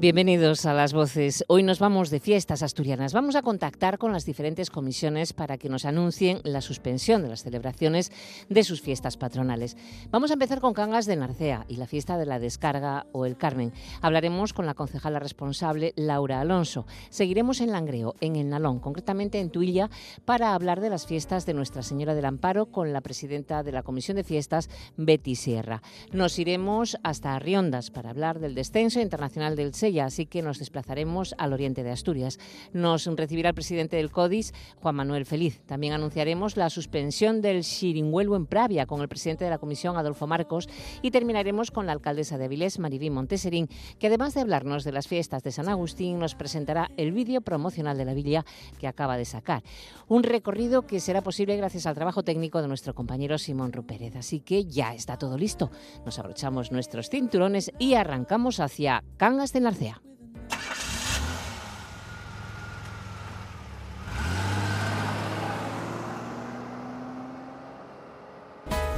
[0.00, 1.44] Bienvenidos a las voces.
[1.48, 3.12] Hoy nos vamos de fiestas asturianas.
[3.12, 7.42] Vamos a contactar con las diferentes comisiones para que nos anuncien la suspensión de las
[7.42, 8.12] celebraciones
[8.48, 9.76] de sus fiestas patronales.
[10.12, 13.36] Vamos a empezar con Cangas de Narcea y la fiesta de la descarga o el
[13.36, 13.72] Carmen.
[14.00, 16.86] Hablaremos con la concejala responsable Laura Alonso.
[17.10, 19.90] Seguiremos en Langreo, en el Nalón, concretamente en Tuilla,
[20.24, 23.82] para hablar de las fiestas de Nuestra Señora del Amparo con la presidenta de la
[23.82, 25.82] Comisión de Fiestas, Betty Sierra.
[26.12, 31.54] Nos iremos hasta Riondas para hablar del descenso internacional del Así que nos desplazaremos al
[31.54, 32.38] oriente de Asturias.
[32.74, 34.52] Nos recibirá el presidente del CODIS,
[34.82, 35.62] Juan Manuel Feliz.
[35.66, 40.26] También anunciaremos la suspensión del Xiringuelo en Pravia con el presidente de la comisión, Adolfo
[40.26, 40.68] Marcos,
[41.00, 45.08] y terminaremos con la alcaldesa de Avilés, Maribí Monteserín, que además de hablarnos de las
[45.08, 48.44] fiestas de San Agustín, nos presentará el vídeo promocional de la villa
[48.78, 49.62] que acaba de sacar.
[50.06, 54.16] Un recorrido que será posible gracias al trabajo técnico de nuestro compañero Simón Rupérez.
[54.16, 55.70] Así que ya está todo listo.
[56.04, 59.77] Nos abrochamos nuestros cinturones y arrancamos hacia Cangas de Narcea.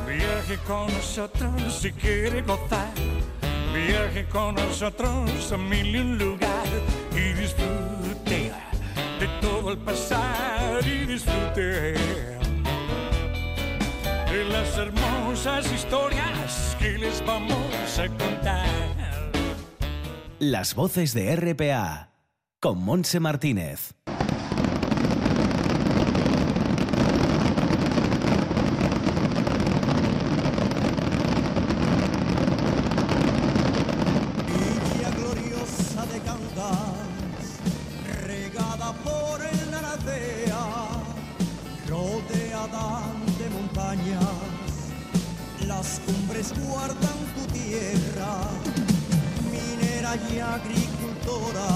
[0.06, 2.92] Viaje con nosotros si quiere gozar.
[3.72, 6.66] Viaje con nosotros a mil y un lugar
[7.12, 8.52] y disfrute
[9.20, 11.94] de todo el pasar y disfrute
[14.32, 18.99] de las hermosas historias que les vamos a contar.
[20.40, 22.14] Las voces de RPA
[22.60, 23.92] con Monse Martínez.
[45.66, 48.40] Las cumbres guardan tu tierra,
[50.14, 51.66] y agricultora.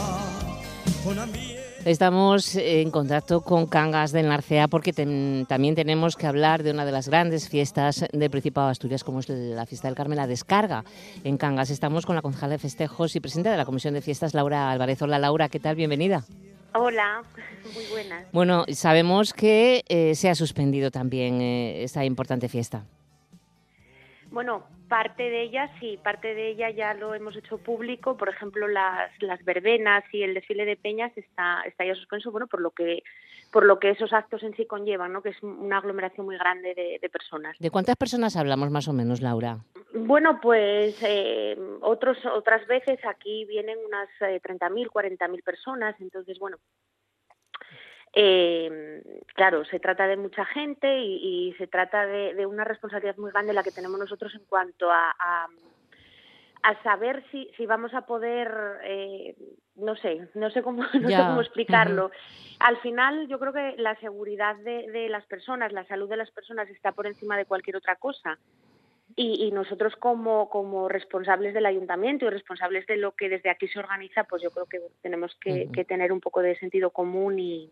[1.84, 6.86] Estamos en contacto con Cangas del Narcea porque ten- también tenemos que hablar de una
[6.86, 10.26] de las grandes fiestas del Principado de Asturias, como es la fiesta del Carmen, la
[10.26, 10.82] descarga
[11.24, 11.68] en Cangas.
[11.68, 15.00] Estamos con la concejala de festejos y presidenta de la Comisión de Fiestas, Laura Álvarez.
[15.02, 15.76] Hola Laura, ¿qué tal?
[15.76, 16.24] Bienvenida.
[16.74, 17.22] Hola,
[17.74, 18.24] muy buenas.
[18.32, 22.86] Bueno, sabemos que eh, se ha suspendido también eh, esta importante fiesta.
[24.34, 28.16] Bueno, parte de ella sí, parte de ella ya lo hemos hecho público.
[28.16, 32.48] Por ejemplo, las, las verbenas y el desfile de peñas está, está ya suspenso, bueno,
[32.48, 33.04] por lo que
[33.52, 35.22] por lo que esos actos en sí conllevan, ¿no?
[35.22, 37.56] Que es una aglomeración muy grande de, de personas.
[37.60, 39.60] ¿De cuántas personas hablamos más o menos, Laura?
[39.94, 46.56] Bueno, pues eh, otros otras veces aquí vienen unas eh, 30.000, 40.000 personas, entonces bueno.
[48.16, 49.02] Eh,
[49.34, 53.32] claro, se trata de mucha gente y, y se trata de, de, una responsabilidad muy
[53.32, 55.48] grande la que tenemos nosotros en cuanto a, a,
[56.62, 58.50] a saber si, si, vamos a poder,
[58.84, 59.34] eh,
[59.74, 62.06] no sé, no sé cómo, no sé cómo explicarlo.
[62.06, 62.56] Uh -huh.
[62.60, 66.30] Al final, yo creo que la seguridad de, de, las personas, la salud de las
[66.30, 68.38] personas está por encima de cualquier otra cosa.
[69.16, 73.68] Y, y nosotros como, como, responsables del ayuntamiento y responsables de lo que desde aquí
[73.68, 75.72] se organiza, pues yo creo que tenemos que, uh -huh.
[75.72, 77.70] que tener un poco de sentido común y,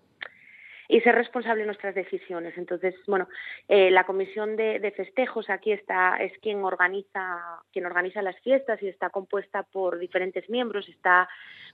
[0.89, 2.57] y ser responsable de nuestras decisiones.
[2.57, 3.29] Entonces, bueno,
[3.69, 8.83] eh, la comisión de, de, festejos aquí está es quien organiza quien organiza las fiestas
[8.83, 10.89] y está compuesta por diferentes miembros.
[10.89, 11.29] Está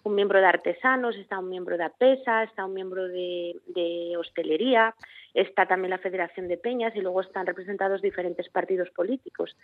[0.04, 4.94] un miembro de artesanos, está un miembro de APESA, está un miembro de, de hostelería,
[5.34, 9.56] está también la Federación de Peñas y luego están representados diferentes partidos políticos.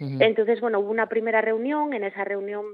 [0.00, 1.94] Entonces, bueno, hubo una primera reunión.
[1.94, 2.64] En esa reunión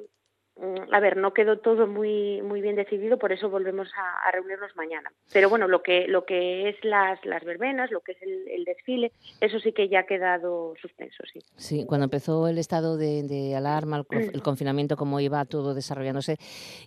[0.93, 4.75] a ver, no quedó todo muy muy bien decidido, por eso volvemos a, a, reunirnos
[4.77, 5.11] mañana.
[5.33, 8.65] Pero bueno, lo que lo que es las, las verbenas, lo que es el, el,
[8.65, 11.41] desfile, eso sí que ya ha quedado suspenso, sí.
[11.57, 16.37] Sí, cuando empezó el estado de, de alarma, el, el, confinamiento, cómo iba todo desarrollándose,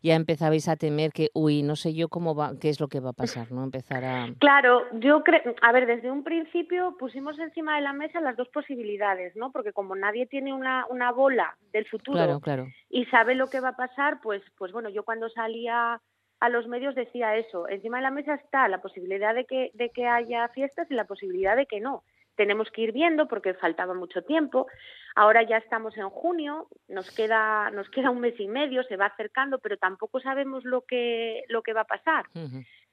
[0.03, 2.99] ya empezabais a temer que, uy, no sé yo cómo va, qué es lo que
[2.99, 3.63] va a pasar, ¿no?
[3.63, 4.27] Empezar a...
[4.39, 8.49] Claro, yo creo, a ver, desde un principio pusimos encima de la mesa las dos
[8.49, 9.51] posibilidades, ¿no?
[9.51, 12.67] Porque como nadie tiene una, una bola del futuro claro, claro.
[12.89, 16.01] y sabe lo que va a pasar, pues, pues bueno, yo cuando salía
[16.39, 17.69] a los medios decía eso.
[17.69, 21.05] Encima de la mesa está la posibilidad de que, de que haya fiestas y la
[21.05, 22.03] posibilidad de que no.
[22.35, 24.67] Tenemos que ir viendo porque faltaba mucho tiempo.
[25.15, 29.05] Ahora ya estamos en junio, nos queda, nos queda un mes y medio, se va
[29.05, 32.25] acercando, pero tampoco sabemos lo que, lo que va a pasar.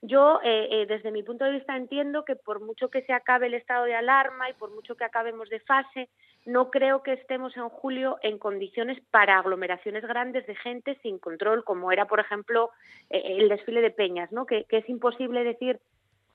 [0.02, 3.48] Yo, eh, eh, desde mi punto de vista, entiendo que por mucho que se acabe
[3.48, 6.08] el estado de alarma y por mucho que acabemos de fase,
[6.46, 11.64] no creo que estemos en julio en condiciones para aglomeraciones grandes de gente sin control,
[11.64, 12.70] como era, por ejemplo,
[13.10, 14.46] eh, el desfile de peñas, ¿no?
[14.46, 15.80] Que, es imposible decir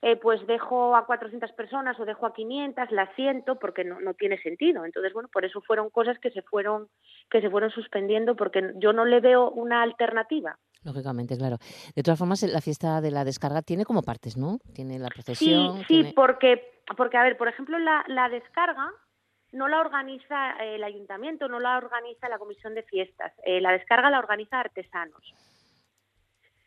[0.04, 4.14] eh, pues dejo a 400 personas o dejo a 500, las siento porque no, no
[4.14, 4.86] tiene sentido.
[4.86, 6.88] Entonces, bueno, por eso fueron cosas que se fueron
[7.32, 10.60] que se fueron suspendiendo porque yo no le veo una alternativa.
[10.86, 11.58] Lógicamente, claro.
[11.96, 14.60] De todas formas, la fiesta de la descarga tiene como partes, ¿no?
[14.74, 15.74] Tiene la procesión.
[15.74, 18.92] Sí, sí, tiene- porque, porque, a ver, por ejemplo, la, la descarga
[19.52, 23.34] no la organiza eh, el ayuntamiento, no la organiza la comisión de fiestas.
[23.46, 25.34] Eh, la descarga la organiza artesanos.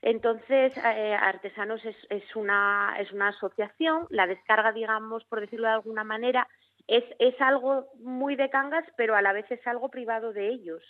[0.00, 4.06] Entonces, eh, Artesanos es, es, una, es una asociación.
[4.11, 6.47] La descarga, digamos, por decirlo de alguna manera,
[6.87, 10.82] es, es algo muy de Cangas, pero a la vez es algo privado de ellos.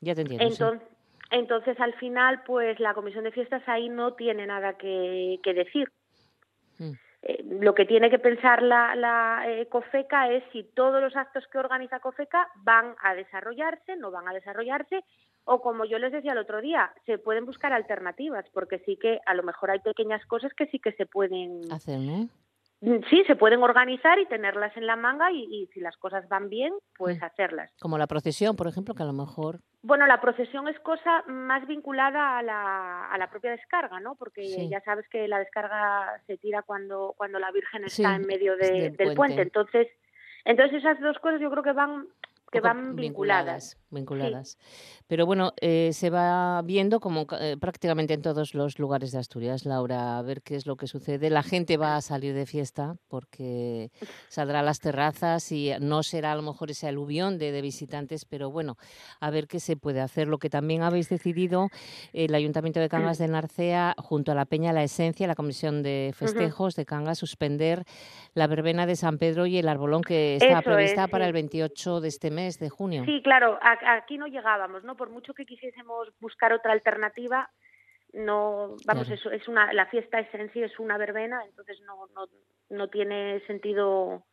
[0.00, 0.44] Ya te entiendo.
[0.54, 0.84] sí.
[1.30, 5.90] Entonces, al final, pues la comisión de fiestas ahí no tiene nada que, que decir.
[6.78, 6.92] Mm.
[7.22, 11.44] Eh, lo que tiene que pensar la, la eh, COFECA es si todos los actos
[11.50, 15.04] que organiza COFECA van a desarrollarse, no van a desarrollarse,
[15.44, 19.18] o como yo les decía el otro día, se pueden buscar alternativas, porque sí que
[19.26, 22.28] a lo mejor hay pequeñas cosas que sí que se pueden, Hacer, ¿no?
[22.80, 26.28] Mm, sí, se pueden organizar y tenerlas en la manga y, y si las cosas
[26.28, 27.24] van bien, pues Mm.
[27.24, 27.72] hacerlas.
[27.80, 29.58] Como la procesión, por ejemplo, que a lo mejor.
[29.82, 34.14] Bueno, la procesión es cosa más vinculada a la, a la propia descarga, ¿no?
[34.16, 34.68] Porque Sí.
[34.68, 38.56] ya sabes que la descarga se tira cuando, cuando la Virgen Sí, está en medio
[38.56, 39.16] de- del del, puente.
[39.16, 39.42] puente.
[39.42, 39.88] Entonces,
[40.44, 42.06] entonces esas dos cosas yo creo que van
[42.50, 43.78] que van vinculadas.
[43.90, 44.58] vinculadas.
[45.06, 49.64] Pero bueno, eh, se va viendo como eh, prácticamente en todos los lugares de Asturias,
[49.64, 51.30] Laura, a ver qué es lo que sucede.
[51.30, 53.90] La gente va a salir de fiesta porque
[54.28, 58.24] saldrá a las terrazas y no será a lo mejor ese aluvión de, de visitantes,
[58.24, 58.76] pero bueno,
[59.20, 60.28] a ver qué se puede hacer.
[60.28, 61.68] Lo que también habéis decidido,
[62.12, 66.12] el Ayuntamiento de Cangas de Narcea, junto a la Peña La Esencia, la Comisión de
[66.14, 67.84] Festejos de Cangas, suspender
[68.34, 71.28] la verbena de San Pedro y el arbolón que Eso prevista es, para sí.
[71.28, 73.02] el 28 de este mes de junio.
[73.04, 74.96] Sí, claro, a- aquí no llegábamos, ¿no?
[74.96, 77.50] Por mucho que quisiésemos buscar otra alternativa,
[78.12, 79.14] no, vamos, Claro.
[79.14, 82.26] eso es una, la fiesta es en sí es una verbena, entonces no, no,
[82.70, 84.24] no tiene sentido,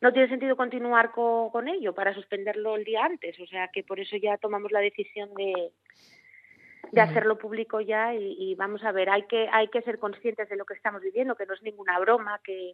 [0.00, 3.82] no tiene sentido continuar con, con ello para suspenderlo el día antes, o sea que
[3.84, 5.72] por eso ya tomamos la decisión de
[6.92, 10.48] de hacerlo público ya y, y vamos a ver hay que hay que ser conscientes
[10.48, 12.72] de lo que estamos viviendo que no es ninguna broma que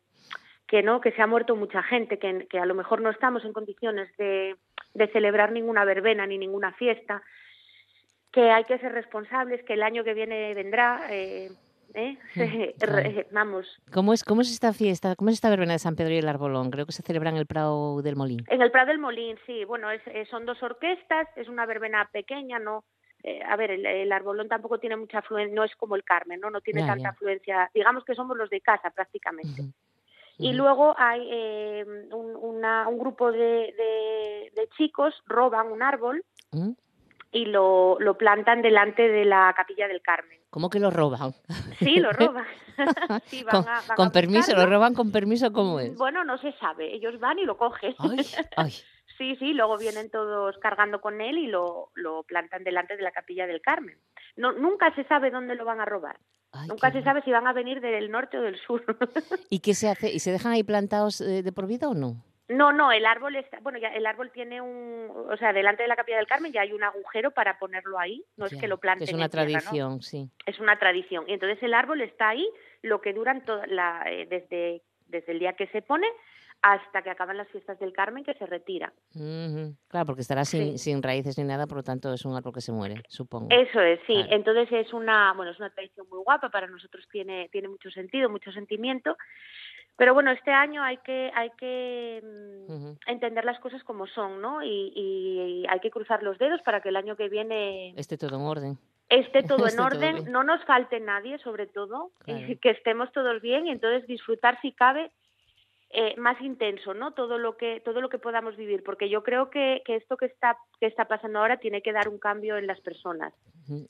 [0.67, 3.45] que no que se ha muerto mucha gente que, que a lo mejor no estamos
[3.45, 4.57] en condiciones de,
[4.95, 7.23] de celebrar ninguna verbena ni ninguna fiesta
[8.33, 11.51] que hay que ser responsables que el año que viene vendrá eh,
[11.95, 12.19] ¿eh?
[12.79, 13.11] claro.
[13.31, 15.15] vamos ¿Cómo es, ¿Cómo es esta fiesta?
[15.17, 16.71] ¿Cómo es esta verbena de San Pedro y el Arbolón?
[16.71, 18.45] Creo que se celebra en el Prado del Molín.
[18.49, 19.65] En el Prado del Molín, sí.
[19.65, 22.85] Bueno, es, eh, son dos orquestas, es una verbena pequeña, no.
[23.23, 26.41] eh, a ver, el, el arbolón tampoco tiene mucha afluencia, no es como el Carmen,
[26.41, 26.51] ¿no?
[26.51, 27.09] No tiene Ya, tanta ya.
[27.11, 27.71] afluencia.
[27.73, 29.63] Digamos que somos los de casa prácticamente.
[30.39, 33.39] Y luego hay eh, un, una- un grupo de,
[33.77, 36.73] de- de chicos roban un árbol ¿Mm?
[37.33, 40.39] y lo, lo plantan delante de la capilla del Carmen.
[40.51, 41.33] ¿Cómo que lo roban?
[41.79, 42.45] Sí, lo roban.
[43.27, 45.97] Sí, van con a- van a con permiso, lo roban con permiso, ¿cómo es?
[45.97, 46.95] Bueno, no se sabe.
[46.95, 47.95] Ellos van y lo cogen.
[47.99, 48.19] Ay,
[48.57, 48.73] ay.
[49.19, 53.13] Sí, sí, luego vienen todos cargando con él y lo, lo plantan delante de la
[53.13, 53.99] capilla del Carmen.
[54.37, 56.19] No, nunca se sabe dónde lo van a robar.
[56.53, 58.83] ay, nunca se sabe si van a venir del norte o del sur.
[59.51, 60.13] ¿Y qué se hace?
[60.13, 62.23] ¿Y se dejan ahí plantados eh, de por vida o no?
[62.49, 65.89] no, no, el árbol está, bueno, ya el árbol tiene un, o sea, delante de
[65.89, 68.25] la capilla del Carmen ya hay un agujero para ponerlo ahí.
[68.37, 69.51] No Ya, es que lo planten Es una en tierra, ¿no?
[69.51, 70.31] tradición, sí.
[70.47, 71.25] Es una tradición.
[71.27, 72.49] Y entonces el árbol está ahí
[72.83, 76.07] lo que duran toda la, eh, desde desde el día que se pone
[76.63, 78.93] hasta que acaban las fiestas del Carmen que se retira.
[79.89, 80.79] Claro, porque estará sin, Sí.
[80.79, 83.49] sin raíces ni nada, por lo tanto es un árbol que se muere, supongo.
[83.51, 84.15] Eso es, sí.
[84.31, 88.29] Entonces es una, bueno, es una tradición muy guapa para nosotros tiene tiene mucho sentido,
[88.31, 89.17] mucho sentimiento.
[89.99, 92.21] Pero bueno, este año hay que hay que
[92.69, 94.63] mm, entender las cosas como son, ¿no?
[94.63, 98.37] Y, y hay que cruzar los dedos para que el año que viene Esté todo
[98.37, 98.79] en orden.
[99.09, 102.41] esté todo esté en orden, no nos falte nadie, sobre todo, Claro.
[102.61, 105.13] que estemos todos bien y entonces disfrutar si cabe
[105.91, 107.13] eh, más intenso, ¿no?
[107.13, 110.27] Todo lo que todo lo que podamos vivir, porque yo creo que, que esto que
[110.27, 113.33] está que está pasando ahora tiene que dar un cambio en las personas.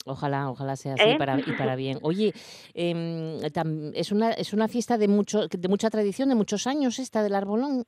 [0.05, 1.15] Ojalá, ojalá sea así ¿Eh?
[1.17, 1.99] para, y para bien.
[2.01, 2.33] Oye,
[2.73, 6.99] em, tam- es una es una fiesta de mucho de mucha tradición, de muchos años
[6.99, 7.83] esta del arbolón.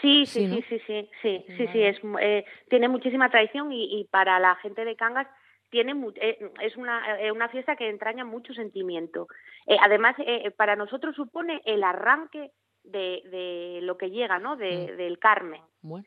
[0.00, 0.56] Sí, Sí, sí, ¿no?
[0.56, 4.84] sí, sí, sí, sí, sí, es, eh, tiene muchísima tradición y, y para la gente
[4.84, 5.26] de Cangas
[5.70, 7.02] tiene eh, es una,
[7.32, 9.26] una fiesta que entraña mucho sentimiento.
[9.66, 12.50] Eh, además, eh, para nosotros supone el arranque
[12.84, 14.56] de, de lo que llega, ¿no?
[14.56, 14.96] De, Mm.
[14.96, 15.60] del Carmen.
[15.82, 16.06] Bueno,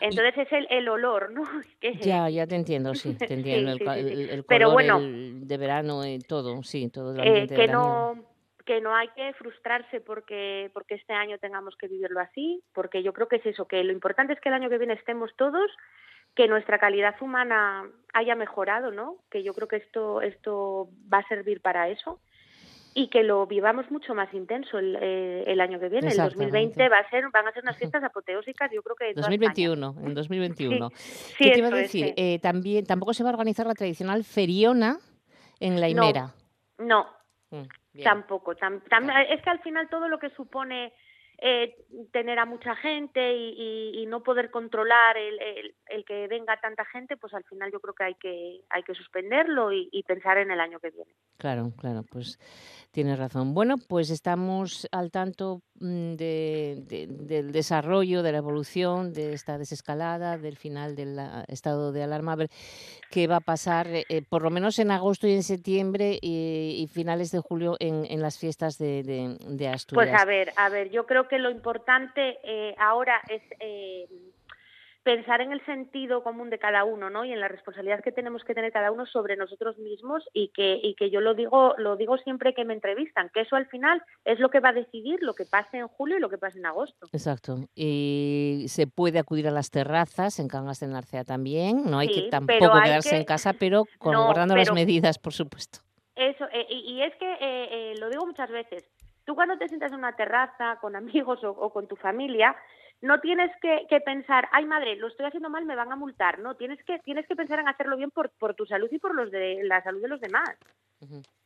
[0.00, 1.42] Entonces es el, el olor, ¿no?
[2.00, 3.72] Ya, ya te entiendo, sí, te entiendo.
[3.72, 4.12] el, sí, ca- sí, sí.
[4.12, 4.98] el- el Pero color bueno.
[4.98, 8.24] el de verano, eh, todo, sí, todo el eh, que no
[8.64, 13.14] que no hay que frustrarse porque porque este año tengamos que vivirlo así, porque yo
[13.14, 15.70] creo que es eso, que lo importante es que el año que viene estemos todos,
[16.34, 19.16] que nuestra calidad humana haya mejorado, ¿no?
[19.30, 22.20] Que yo creo que esto esto va a servir para eso
[22.94, 26.06] y que lo vivamos mucho más intenso el, eh, el año que viene.
[26.08, 26.52] El Exactamente.
[26.58, 29.28] 2020 va a ser, van a ser unas fiestas apoteósicas, yo creo que en toda
[29.28, 29.48] España.
[29.48, 30.90] 2021, en 2021.
[30.96, 32.06] Sí, ¿Qué te iba a es, decir?
[32.06, 32.14] sí.
[32.16, 34.98] Eh, también, tampoco se va a organizar la tradicional feriona
[35.60, 35.92] en la No.
[35.92, 36.34] Himera.
[36.78, 37.06] No,
[37.50, 37.62] Mm.
[38.04, 38.54] Tampoco.
[38.54, 40.92] tam- tam- es que al final todo lo que supone
[41.40, 41.76] eh,
[42.12, 46.84] tener a mucha gente y, y- no poder controlar el, el- el que venga tanta
[46.86, 50.50] gente, pues al final yo creo que hay que, hay que suspenderlo y, pensar en
[50.50, 51.14] el año que viene.
[51.36, 52.38] Claro, claro, pues
[52.90, 53.52] tienes razón.
[53.54, 60.38] Bueno, pues estamos al tanto de- de- del desarrollo, de la evolución, de esta desescalada,
[60.38, 62.50] del final del ah, estado de alarma, a ver
[63.10, 66.76] qué va a pasar, eh, eh, por lo menos en agosto y en septiembre y,
[66.82, 70.10] y finales de julio en, en las fiestas de, de- de Asturias.
[70.10, 74.06] Pues a ver, a ver, yo creo que lo importante eh, ahora es eh,
[75.08, 77.24] pensar en el sentido común de cada uno, ¿no?
[77.24, 80.78] Y en la responsabilidad que tenemos que tener cada uno sobre nosotros mismos y que
[80.82, 84.02] y que yo lo digo lo digo siempre que me entrevistan, que eso al final
[84.26, 86.58] es lo que va a decidir lo que pase en julio y lo que pase
[86.58, 87.06] en agosto.
[87.12, 87.56] Exacto.
[87.74, 91.90] Y se puede acudir a las terrazas en Cangas de Narcea también.
[91.90, 94.72] No hay Sí, que tampoco hay quedarse que- en casa, pero con, No, guardando las
[94.74, 95.78] medidas, por supuesto.
[96.16, 98.84] Eso, eh, y, y es que eh, eh, lo digo muchas veces,
[99.24, 102.54] tú cuando te sientas en una terraza con amigos o, o con tu familia,
[103.00, 106.38] no tienes que, que pensar, ay madre, lo estoy haciendo mal, me van a multar.
[106.40, 109.14] No, tienes que, tienes que pensar en hacerlo bien por, por tu salud y por
[109.14, 110.56] los de la salud de los demás.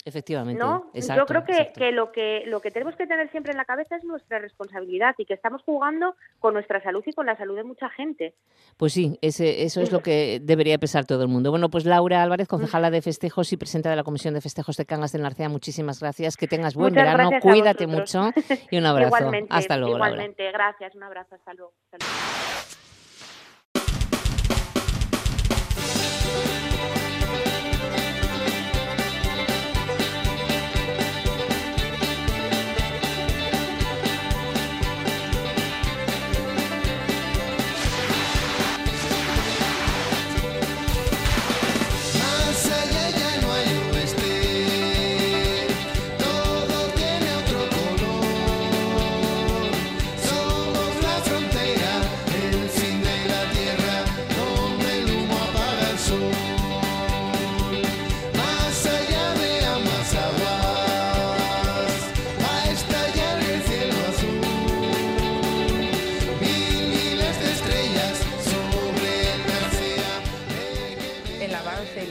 [0.04, 0.62] Efectivamente.
[0.62, 0.90] ¿no?
[0.94, 3.64] exacto, Yo creo que, que, lo que lo que tenemos que tener siempre en la
[3.64, 7.54] cabeza es nuestra responsabilidad y que estamos jugando con nuestra salud y con la salud
[7.54, 8.34] de mucha gente.
[8.76, 11.50] Pues sí, ese, eso es lo que debería pensar todo el mundo.
[11.50, 14.86] Bueno, pues Laura Álvarez, concejala de festejos y presidenta de la Comisión de Festejos de
[14.86, 16.36] Cangas del Narcea, muchísimas gracias.
[16.36, 18.30] Que tengas buen Muchas verano, cuídate mucho
[18.70, 19.16] y un abrazo.
[19.16, 20.10] Igualmente, Hasta luego, Laura.
[20.10, 20.50] igualmente.
[20.50, 21.72] Gracias, un abrazo, hasta luego.
[21.84, 22.81] Hasta luego.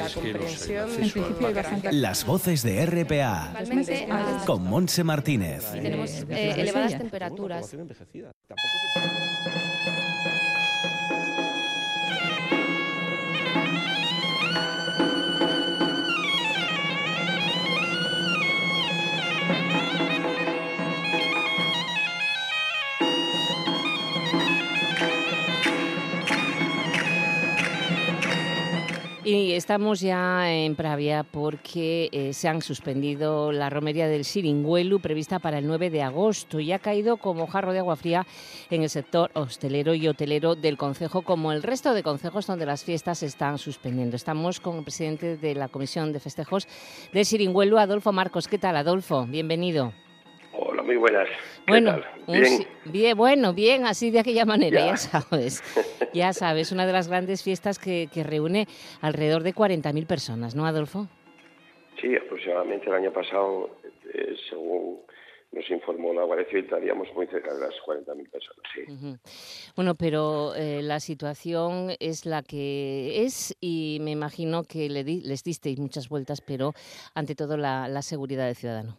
[0.03, 0.89] La comprensión
[1.91, 3.53] Las voces de RPA
[4.09, 5.71] ah, con Monse Martínez.
[5.71, 7.75] tenemos Eh, elevadas temperaturas.
[29.33, 35.39] Y estamos ya en Pravia porque eh, se han suspendido la romería del Siringüelu prevista
[35.39, 38.27] para el 9 de agosto y ha caído como jarro de agua fría
[38.69, 42.83] en el sector hostelero y hotelero del concejo, como el resto de concejos donde las
[42.83, 44.17] fiestas se están suspendiendo.
[44.17, 46.67] Estamos con el presidente de la Comisión de Festejos
[47.13, 48.49] del Siringüelu, Adolfo Marcos.
[48.49, 49.25] ¿Qué tal, Adolfo?
[49.25, 49.93] Bienvenido.
[50.63, 51.27] Hola, muy buenas.
[51.27, 52.05] ¿Qué Bueno, tal?
[52.83, 53.17] Bien.
[53.17, 54.97] bueno, bien, así de aquella manera, ya, Ya.
[54.97, 55.63] sabes.
[56.13, 58.67] Ya sabes, una de las grandes fiestas que, que reúne
[59.01, 61.07] alrededor de 40.000 personas, ¿no, Adolfo?
[61.99, 63.69] Sí, aproximadamente el año pasado,
[64.13, 64.99] eh, según
[65.51, 69.17] nos informó la Guardia Civil, estaríamos muy cerca de las 40.000 personas, sí.
[69.75, 75.21] Bueno, pero eh, la situación es la que es y me imagino que le di-
[75.21, 76.73] les disteis muchas vueltas, pero
[77.15, 78.95] ante todo la, la seguridad del ciudadano.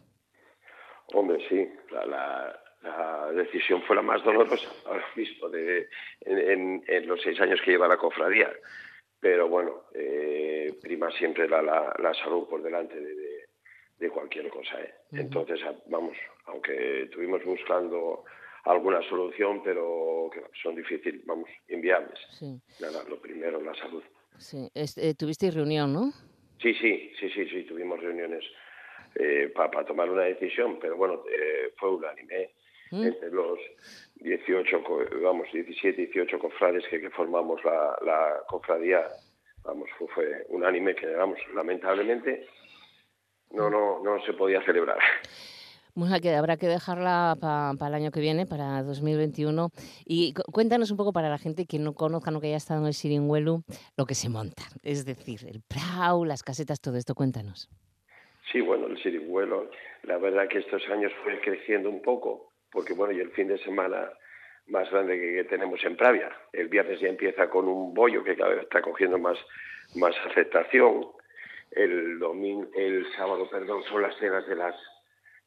[1.13, 5.87] Hombre, sí, la, la- la decisión fue la más dolorosa ahora mismo de,
[6.21, 8.51] en, en- en los seis años que lleva la cofradía.
[9.21, 13.45] Pero bueno, eh, prima siempre la, la- salud por delante de, de-
[13.99, 14.81] de cualquier cosa.
[14.81, 14.93] ¿eh?
[15.13, 16.17] Entonces, a- vamos,
[16.47, 18.25] aunque estuvimos buscando
[18.65, 22.19] alguna solución, pero que son difíciles, vamos, inviables.
[22.37, 24.03] Sí, Nada, lo primero, la salud.
[24.37, 24.69] sí.
[24.73, 26.11] Es- eh, tuvisteis reunión, ¿no?
[26.61, 28.43] Sí, sí, sí, sí, sí, tuvimos reuniones
[29.55, 32.51] para tomar una decisión, pero bueno, eh, fue unánime.
[32.91, 33.03] Mm.
[33.05, 33.57] Entre los
[34.15, 39.07] 18, co- vamos, 17, 18 cofrades que, que formamos la, la cofradía,
[39.63, 42.45] vamos, fue, fue unánime que, vamos, lamentablemente
[43.51, 44.97] no, no, no se podía celebrar.
[45.95, 49.69] Bueno, que habrá que dejarla para el año que viene, para 2021.
[50.05, 52.81] Y cu- cuéntanos un poco para la gente que no conozca, no que haya estado
[52.81, 53.63] en el Siringüelu,
[53.95, 54.63] lo que se monta.
[54.81, 57.69] Es decir, el prau, las casetas, todo esto, cuéntanos.
[58.53, 59.71] Sí, bueno, el sirigüelo,
[60.03, 63.57] la verdad que estos años fue creciendo un poco, porque bueno, y el fin de
[63.57, 64.13] semana
[64.67, 66.29] más grande que, tenemos en Pravia.
[66.53, 69.39] El viernes ya empieza con un bollo que cada vez está cogiendo más,
[69.95, 71.07] más aceptación.
[71.71, 74.75] El domingo, el sábado, perdón, son las cenas de las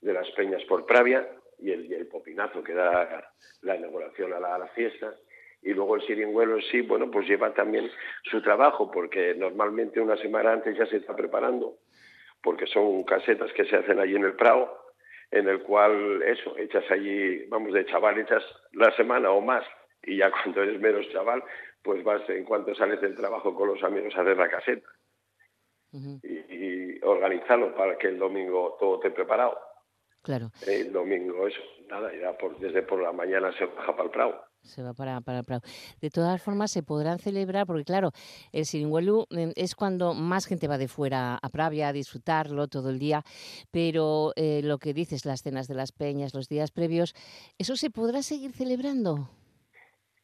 [0.01, 1.27] de las peñas por Pravia
[1.59, 3.33] y el, popinazo que da
[3.63, 5.15] la inauguración a la, fiesta.
[5.63, 7.89] Y luego el siringüelo en sí, bueno, pues lleva también
[8.25, 11.79] su trabajo, porque normalmente una semana antes ya se está preparando,
[12.47, 14.73] porque son casetas que se hacen allí en el Prado,
[15.33, 19.65] en el cual eso, echas allí, vamos, de chaval echas la semana o más,
[20.05, 21.43] y ya cuando eres menos chaval,
[21.83, 24.89] pues vas en cuanto sales del trabajo con los amigos a hacer la caseta
[26.23, 29.59] y organizarlo para que el domingo todo esté preparado.
[30.23, 34.11] Claro, El domingo eso, nada, ya por, desde por la mañana se baja para el
[34.11, 34.45] Prado.
[34.67, 35.63] Se va para, para el Prado.
[36.01, 38.11] De todas formas, se podrán celebrar, porque claro,
[38.53, 42.91] el Siringuelu eh, es cuando más gente va de fuera a Pravia a disfrutarlo todo
[42.91, 43.23] el día,
[43.71, 47.15] pero eh, lo que dices, las cenas de las peñas, los días previos,
[47.59, 49.31] ¿eso se podrá seguir celebrando?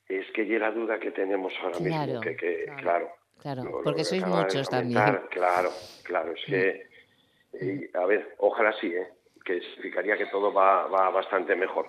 [0.08, 2.82] Es que y la duda que tenemos ahora Claro, mismo, que, que claro.
[2.82, 3.08] claro,
[3.38, 5.02] Claro, lo- porque que sois muchos también.
[5.30, 5.72] Claro,
[6.04, 6.86] claro, es que,
[7.60, 9.08] y, a ver, ojalá sí, ¿eh?
[9.44, 11.86] que significaría que todo va, va bastante mejor.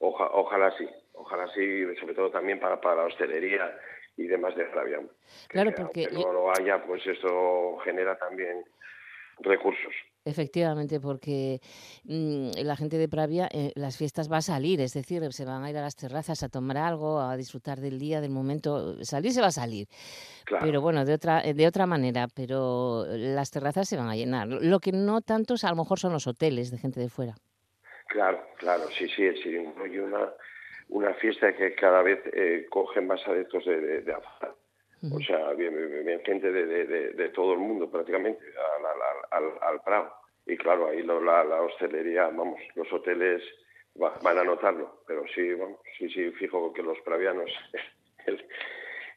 [0.00, 3.76] Oja- ojalá sí, ojalá sí, sobre todo también para, para la hostelería
[4.16, 5.00] y demás de Flavia.
[5.00, 5.08] Que-
[5.48, 8.64] Claro, que porque aunque no lo haya, pues esto genera también
[9.40, 9.92] recursos.
[10.24, 11.60] Efectivamente, porque
[12.04, 15.62] mm, la gente de Pravia, eh, las fiestas va a salir, es decir, se van
[15.62, 19.04] a ir a las terrazas a tomar algo, a disfrutar del día, del momento.
[19.04, 19.86] Salir se va a salir,
[20.44, 20.66] Claro.
[20.66, 24.48] pero bueno, de otra, eh, de otra manera, pero las terrazas se van a llenar.
[24.48, 27.34] Lo que no tantos a lo mejor son los hoteles de gente de fuera.
[28.08, 30.32] Claro, claro, sí, sí, Siringo y una,
[30.88, 34.54] una fiesta que cada vez eh, coge más adeptos de, de, de afuera.
[35.12, 38.42] O sea, viene, viene gente de, de, de, todo el mundo prácticamente
[38.78, 40.12] al, al, al, al Prado.
[40.46, 43.42] Y claro, ahí lo- la, la hostelería, vamos, los hoteles
[44.00, 45.02] va- van a notarlo.
[45.06, 47.50] Pero sí, vamos, sí, sí, fijo que los pravianos
[48.26, 48.44] el,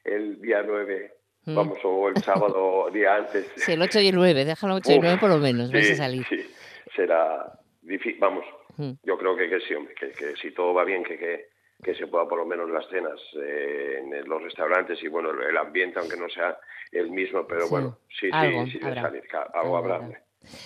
[0.04, 1.14] el día 9,
[1.46, 1.56] Mm.
[1.56, 4.96] vamos, o el sábado día antes, Sí, el 8 y el 9, déjalo 8 y
[4.98, 6.26] Uf, 9 por lo menos, sí, a salir.
[6.28, 6.54] sí,
[6.94, 7.50] será
[7.82, 8.46] difícil, vamos,
[8.78, 8.92] Mm.
[9.04, 11.48] yo creo que, que sí, hombre, que, que si todo va bien, que, que,
[11.84, 15.58] que se pueda por lo menos las cenas eh, en los restaurantes y bueno, el
[15.58, 16.58] ambiente, aunque no sea
[16.92, 19.02] el mismo, pero Sí, bueno, sí, algo sí, sí, habrá.
[19.04, 20.22] salir, algo habrá.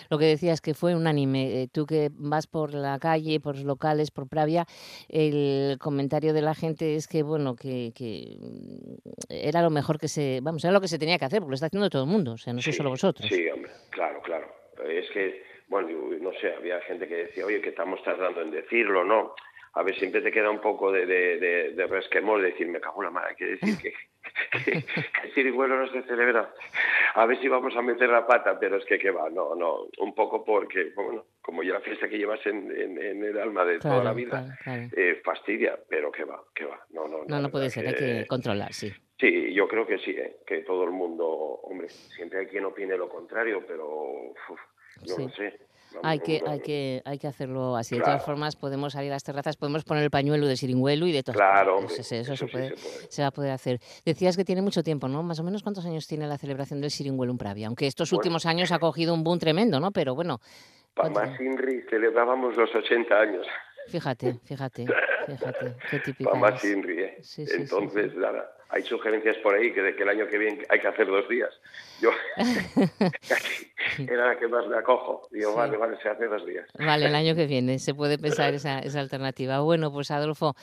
[0.10, 3.64] Lo que decías que fue unánime, eh, tú que vas por la calle, por los
[3.66, 4.66] locales, por Pravia,
[5.10, 8.96] el comentario de la gente es que, bueno, que, que mm,
[9.30, 11.56] era lo mejor que se, vamos, era lo que se tenía que hacer, porque lo
[11.56, 13.28] está haciendo todo el mundo, o sea, no Sí, solo vosotros.
[13.28, 14.48] Sí, hombre, claro, claro.
[14.88, 15.90] Es que, bueno,
[16.22, 19.34] no sé, había gente que decía, oye, que estamos tardando en decirlo, ¿no?
[19.76, 22.80] A ver, siempre te queda un poco de, de, de, de resquemor de decir, me
[22.80, 23.94] cago en la madre, quiere decir que,
[24.64, 26.54] que, que el Sirigüelo no se celebra.
[27.16, 29.88] A ver si vamos a meter la pata, pero es que que va, no, no,
[29.98, 33.66] un poco porque, bueno, como ya la fiesta que llevas en, en, en el alma
[33.66, 34.84] de toda la vida, claro, claro.
[34.96, 37.96] eh, fastidia, pero que va, que va, no, no, No, la no puede ser, hay
[37.96, 38.92] que controlar, sí.
[39.20, 40.38] Sí, yo creo que sí, ¿eh?
[40.46, 44.60] que todo el mundo, hombre, siempre hay quien opine lo contrario, pero uf,
[45.04, 45.24] yo Sí.
[45.24, 45.60] no sé.
[46.02, 47.96] Hay que, hay que, hay que hacerlo así.
[47.96, 51.12] De todas formas, podemos salir a las terrazas, podemos poner el pañuelo de siringüelo y
[51.12, 51.34] de todo.
[51.36, 53.06] Claro, hombre, Eso, se- eso eso se, sí puede, se puede.
[53.12, 53.80] se va a poder hacer.
[54.06, 55.24] Decías que tiene mucho tiempo, ¿no?
[55.24, 57.68] Más o menos cuántos años tiene la celebración del siringüelo en Pravia.
[57.68, 58.20] Aunque estos Bueno.
[58.20, 59.92] últimos años ha cogido un boom tremendo, ¿no?
[59.92, 60.40] Pero bueno,
[60.94, 63.46] Para ¿cuántos más Inri celebrábamos los 80 años.
[63.88, 64.86] fíjate, fíjate,
[65.26, 66.72] fíjate, qué típica Para más es.
[66.72, 67.18] Inri, ¿eh?
[67.22, 70.38] Sí, sí, sí, Entonces, nada, hay sugerencias por ahí que de que el año que
[70.38, 71.52] viene hay que hacer dos días.
[72.02, 72.10] Yo,
[74.00, 75.28] era la que más me acojo.
[75.32, 75.58] Digo, Sí.
[75.58, 76.68] vale, vale, se hace dos días.
[76.78, 79.60] Vale, el año que viene se puede pensar esa, esa alternativa.
[79.62, 80.56] Bueno, pues Adolfo,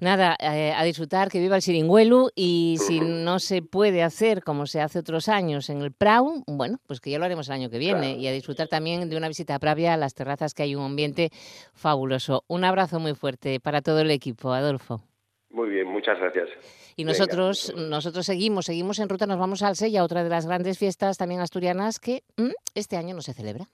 [0.00, 4.66] nada, eh, a disfrutar, que viva el Siringüelu y si no se puede hacer como
[4.66, 7.70] se hace otros años en el Prau, bueno, pues que ya lo haremos el año
[7.70, 8.20] que viene Claro.
[8.20, 10.84] y a disfrutar también de una visita a Pravia a las terrazas que hay un
[10.84, 11.30] ambiente
[11.74, 12.42] fabuloso.
[12.48, 15.02] Un abrazo muy fuerte para todo el equipo, Adolfo.
[15.50, 16.48] Muy bien, muchas gracias.
[16.96, 20.46] Y Venga, nosotros, nosotros seguimos, seguimos en ruta, nos vamos al Sella, otra de las
[20.46, 23.68] grandes fiestas también asturianas que mm, este año no se celebra.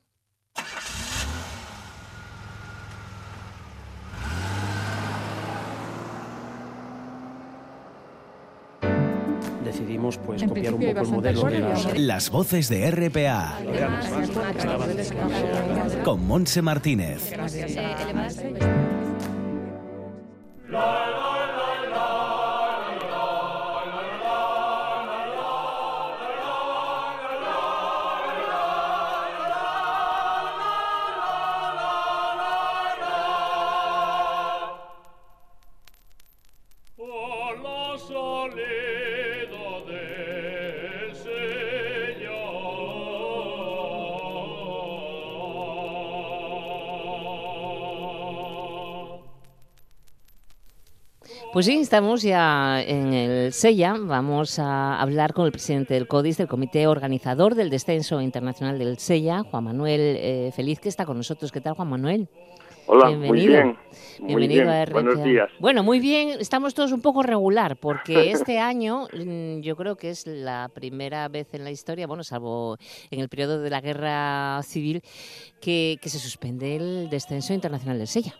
[9.71, 13.59] decidimos pues En copiar un poco el modelo de las Las voces de RPA
[16.05, 17.33] con Monse Martínez.
[20.73, 21.10] a
[51.53, 53.97] Pues sí, estamos ya en el Sella.
[53.99, 58.99] Vamos a hablar con el presidente del CODIS, del Comité Organizador del Descenso Internacional del
[58.99, 61.51] Sella, Juan Manuel eh, Feliz, que está con nosotros.
[61.51, 62.29] ¿Qué tal, Juan Manuel?
[62.87, 63.33] Hola, Bienvenido.
[63.33, 63.79] muy bien.
[64.21, 64.75] Muy Bienvenido bien.
[64.75, 64.93] a RPA.
[64.93, 65.51] Buenos días.
[65.59, 66.37] Bueno, muy bien.
[66.39, 71.27] Estamos todos un poco regular, porque este año mm, yo creo que es la primera
[71.27, 72.77] vez en la historia, bueno, salvo
[73.11, 75.03] en el periodo de la guerra civil,
[75.61, 78.37] que, que se suspende el descenso internacional del Sella.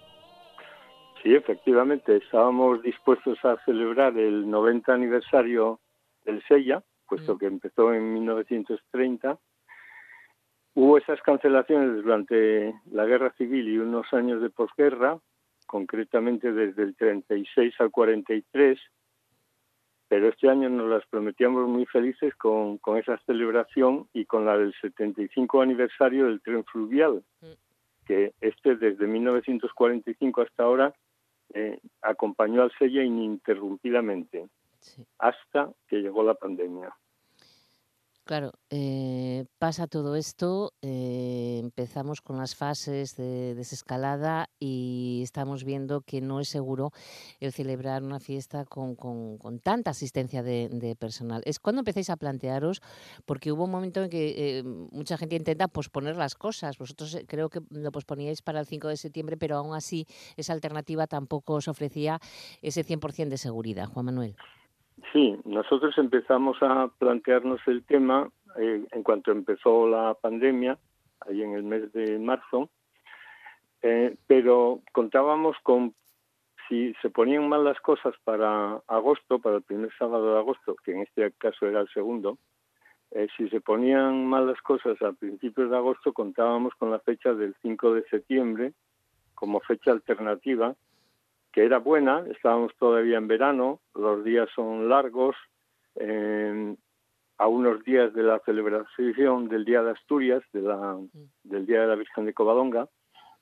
[1.23, 5.81] Sí, efectivamente, estábamos dispuestos a celebrar el 90 aniversario
[6.25, 9.39] del Sella, puesto que empezó en 1930.
[10.75, 15.19] Hubo esas cancelaciones durante la guerra civil y unos años de posguerra,
[15.67, 18.81] concretamente desde el 36 al 43,
[20.09, 24.57] pero este año nos las prometíamos muy felices con, con esa celebración y con la
[24.57, 27.23] del 75 aniversario del tren fluvial,
[28.07, 30.95] que este desde 1945 hasta ahora
[31.55, 34.49] eh, acompañó al Sella ininterrumpidamente
[35.19, 36.95] hasta que llegó la pandemia.
[38.31, 46.03] Claro, eh, pasa todo esto, eh, empezamos con las fases de desescalada y estamos viendo
[46.03, 46.93] que no es seguro
[47.41, 51.43] el celebrar una fiesta con, con- tanta asistencia de, de personal.
[51.45, 52.83] Es cuando empecéis a plantearos,
[53.27, 56.79] porque hubo un momento en que eh, mucha gente intenta posponer las cosas.
[56.79, 60.53] Vosotros eh, creo que lo posponíais para el 5 de septiembre, pero aún así esa
[60.53, 62.21] alternativa tampoco os ofrecía
[62.63, 63.89] ese 100% de seguridad.
[63.89, 64.37] Juan Manuel.
[65.13, 70.79] Sí, nosotros empezamos a plantearnos el tema eh, en cuanto empezó la pandemia,
[71.21, 72.71] ahí en el mes de marzo,
[73.83, 75.95] eh, pero contábamos con
[76.69, 80.93] si se ponían mal las cosas para agosto, para el primer sábado de agosto, que
[80.93, 82.39] en este caso era el segundo,
[83.11, 87.35] eh, si se ponían mal las cosas a principios de agosto, contábamos con la fecha
[87.35, 88.73] del 5 de septiembre
[89.35, 90.77] como fecha alternativa
[91.53, 95.37] que era buena, estábamos todavía en verano, los días son largos,
[95.97, 96.77] eh,
[97.39, 100.99] a unos días de la celebración del Día de Asturias, de la,
[101.43, 102.87] del Día de la Virgen de Covadonga,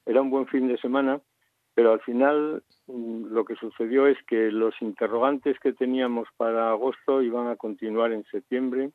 [0.06, 1.20] era un buen fin de semana,
[1.74, 7.22] pero al final mm, lo que sucedió es que los interrogantes que teníamos para agosto
[7.22, 8.92] iban a continuar en septiembre,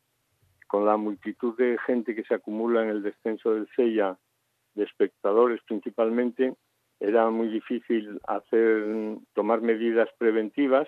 [0.68, 4.18] con la multitud de gente que se acumula en el descenso del Sella,
[4.74, 6.56] de espectadores principalmente,
[7.04, 10.88] era muy difícil hacer tomar medidas preventivas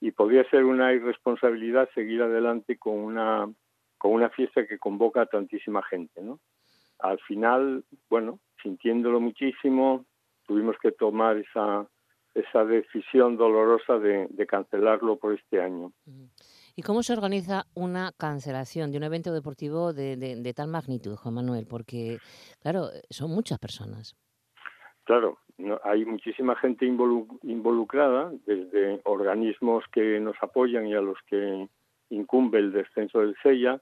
[0.00, 3.46] y podía ser una irresponsabilidad seguir adelante con una
[3.98, 6.40] con una fiesta que convoca a tantísima gente, ¿no?
[7.00, 10.06] Al final, bueno, sintiéndolo muchísimo,
[10.46, 11.86] tuvimos que tomar esa
[12.32, 15.92] esa decisión dolorosa de, de cancelarlo por este año.
[16.76, 21.16] ¿Y cómo se organiza una cancelación de un evento deportivo de, de- de tal magnitud,
[21.16, 21.66] Juan Manuel?
[21.68, 22.18] Porque,
[22.62, 24.16] claro, son muchas personas.
[25.04, 31.18] Claro, no- hay muchísima gente involu- involucrada, desde organismos que nos apoyan y a los
[31.28, 31.68] que
[32.10, 33.80] incumbe el descenso del SEIA,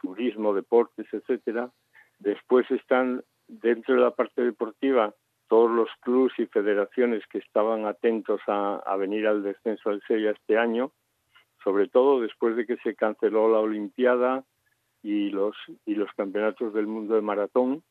[0.00, 1.70] turismo, deportes, etcétera.
[2.18, 5.14] Después están dentro de la parte deportiva
[5.48, 10.32] todos los clubes y federaciones que estaban atentos a, a venir al descenso del SEIA
[10.32, 10.90] este año,
[11.62, 14.44] sobre todo después de que se canceló la Olimpiada
[15.02, 17.82] y los y los campeonatos del mundo de maratón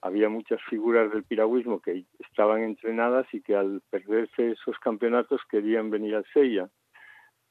[0.00, 5.90] había muchas figuras del piragüismo que estaban entrenadas y que al perderse esos campeonatos querían
[5.90, 6.68] venir al SEIA.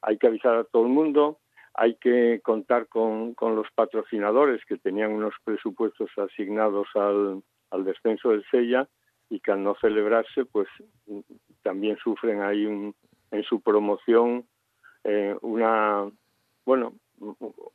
[0.02, 1.40] Hay que avisar a todo el mundo,
[1.74, 8.30] hay que contar con, con los patrocinadores que tenían unos presupuestos asignados al, al descenso
[8.30, 8.88] del SEIA
[9.30, 10.68] y que al no celebrarse, pues
[11.64, 12.96] también sufren ahí un,
[13.32, 14.46] en su promoción
[15.04, 16.10] eh, una,
[16.66, 16.94] bueno,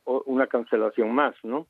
[0.05, 1.67] una cancelación más, ¿no?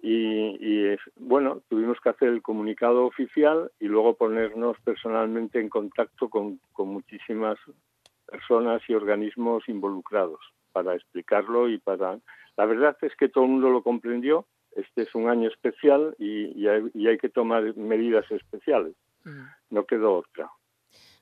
[0.00, 5.68] Y, y es, bueno, tuvimos que hacer el comunicado oficial y luego ponernos personalmente en
[5.68, 7.58] contacto con, con muchísimas
[8.26, 10.40] personas y organismos involucrados
[10.72, 12.18] para explicarlo y para...
[12.56, 14.46] La verdad es que todo el mundo lo comprendió.
[14.72, 18.94] Este es un año especial y, y hay, y hay que tomar medidas especiales.
[19.70, 20.50] No quedó otra.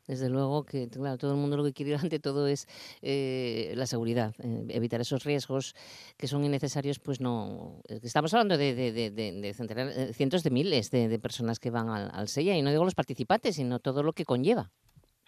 [0.06, 2.66] Desde luego que, claro, todo el mundo lo que quiere ante todo es
[3.02, 5.74] eh, la seguridad, eh, evitar esos riesgos
[6.16, 7.80] que son innecesarios, pues no...
[7.88, 12.28] Estamos hablando de, de- de- eh, cientos de miles de, personas que van al, al
[12.28, 14.70] SEIA, y no digo los participantes, sino todo lo que conlleva.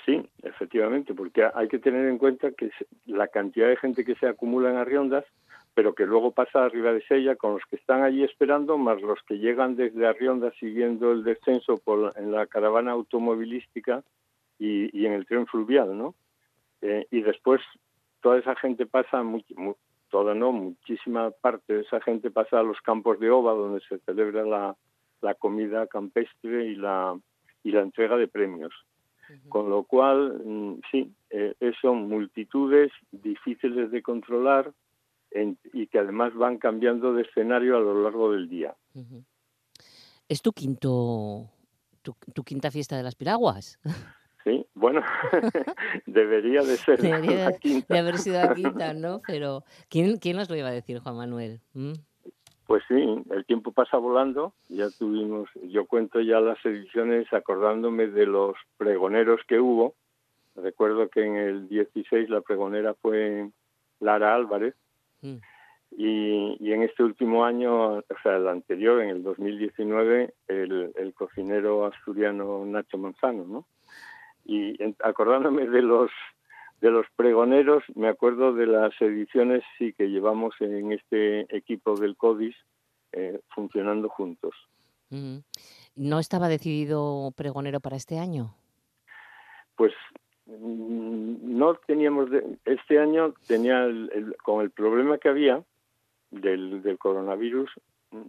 [0.05, 2.71] Sí, efectivamente, porque hay que tener en cuenta que
[3.07, 5.25] la cantidad de gente que se acumula en Arriondas,
[5.75, 9.19] pero que luego pasa arriba de Sella con los que están allí esperando, más los
[9.27, 14.03] que llegan desde Arriondas siguiendo el descenso por, en la caravana automovilística
[14.59, 16.15] y, y en el tren fluvial, ¿no?
[16.83, 17.61] Eh, y después
[18.21, 19.23] toda esa gente pasa,
[20.11, 23.99] toda no, muchísima parte de esa gente pasa a los campos de Ova, donde se
[24.01, 24.77] celebra la,
[25.21, 27.19] la comida campestre y la,
[27.63, 28.73] y la entrega de premios.
[29.49, 34.73] Con lo cual, mm, sí, eh, es son multitudes difíciles de controlar
[35.33, 38.77] en- y que además van cambiando de escenario a lo largo del día.
[40.29, 41.49] Es tu quinto,
[42.03, 43.81] tu, tu quinta fiesta de las piraguas.
[44.47, 45.03] Sí, bueno,
[46.07, 47.93] debería de ser Debería la de, quinta.
[47.95, 49.21] de haber sido la quinta, ¿no?
[49.27, 51.61] Pero ¿quién, quién nos lo iba a decir, Juan Manuel?
[51.75, 51.95] ¿Mm?
[52.69, 54.53] Pues sí, el tiempo pasa volando.
[54.69, 59.95] Ya tuvimos, yo cuento ya las ediciones acordándome de los pregoneros que hubo.
[60.55, 63.51] Recuerdo que en el 16 la pregonera fue
[64.01, 64.75] Lara Álvarez
[65.23, 65.37] Mm.
[65.97, 71.15] y, y en este último año, o sea, el anterior, en el 2019, el, el
[71.15, 73.67] cocinero asturiano Nacho Manzano, ¿no?
[74.49, 76.11] Y acordándome de los
[76.81, 82.17] de los pregoneros, me acuerdo de las ediciones sí que llevamos en este equipo del
[82.17, 82.55] CODIS
[83.13, 84.55] eh, funcionando juntos.
[85.95, 88.55] ¿No estaba decidido pregonero para este año?
[89.75, 89.95] Pues
[90.45, 95.63] mm, no teníamos, de- este año tenía, el- el- con el problema que había
[96.31, 97.71] del, del coronavirus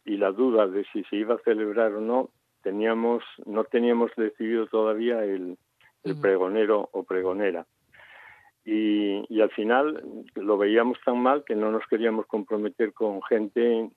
[0.06, 2.30] y la duda de si se iba a celebrar o no,
[2.64, 5.58] teníamos, no teníamos decidido todavía el,
[6.04, 6.22] el Ujú.
[6.22, 7.66] pregonero o pregonera.
[8.66, 10.04] Y, y al final
[10.36, 13.90] lo veíamos tan mal que no nos queríamos comprometer con gente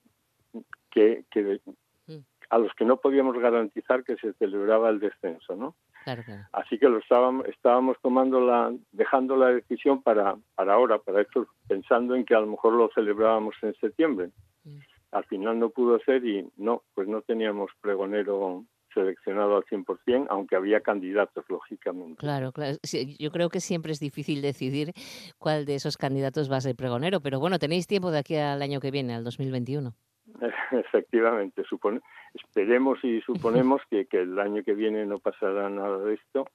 [0.89, 1.59] que, que
[2.07, 2.17] Mm.
[2.49, 5.75] a los que no podíamos garantizar que se celebraba el descenso, ¿no?
[6.03, 6.41] Claro, claro.
[6.51, 11.47] Así que lo estábamos, estábamos tomando la, dejando la decisión para, para ahora, para esto,
[11.67, 14.31] pensando en que a lo mejor lo celebrábamos en septiembre.
[14.63, 14.79] Mm.
[15.11, 20.55] Al final no pudo ser y no, pues no teníamos pregonero seleccionado al 100%, aunque
[20.55, 22.15] había candidatos, lógicamente.
[22.17, 22.77] Claro, claro.
[22.83, 24.93] Sí, yo creo que siempre es difícil decidir
[25.37, 28.61] cuál de esos candidatos va a ser pregonero, pero bueno, tenéis tiempo de aquí al
[28.61, 29.93] año que viene, al 2021.
[30.71, 32.01] Efectivamente, supone,
[32.33, 36.45] esperemos y suponemos que, que el año que viene no pasará nada de esto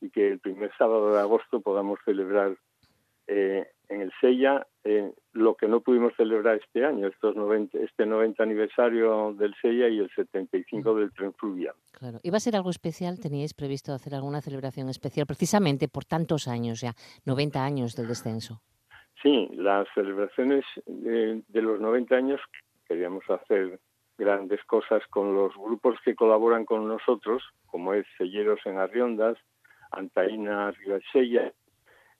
[0.00, 2.56] y que el primer sábado de agosto podamos celebrar
[3.26, 8.06] eh, en el Sella eh, lo que no pudimos celebrar este año, estos 90, este
[8.06, 11.74] 90 aniversario del Sella y el 75 del tren fluvial.
[11.92, 12.18] Claro.
[12.22, 13.18] ¿Iba a ser algo especial?
[13.20, 16.94] ¿Teníais previsto hacer alguna celebración especial precisamente por tantos años ya,
[17.24, 18.60] 90 años del descenso?
[19.22, 22.40] Sí, las celebraciones de, de los 90 años
[22.86, 23.80] queríamos hacer
[24.18, 29.36] grandes cosas con los grupos que colaboran con nosotros, como es Selleros en Arriondas,
[29.90, 31.52] Antaína Ribasella,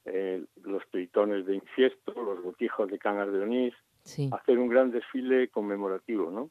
[0.07, 4.29] eh, los Tritones de Infiesto, los Botijos de Cangas de Onís, Sí.
[4.33, 6.51] hacer un gran desfile conmemorativo, ¿no?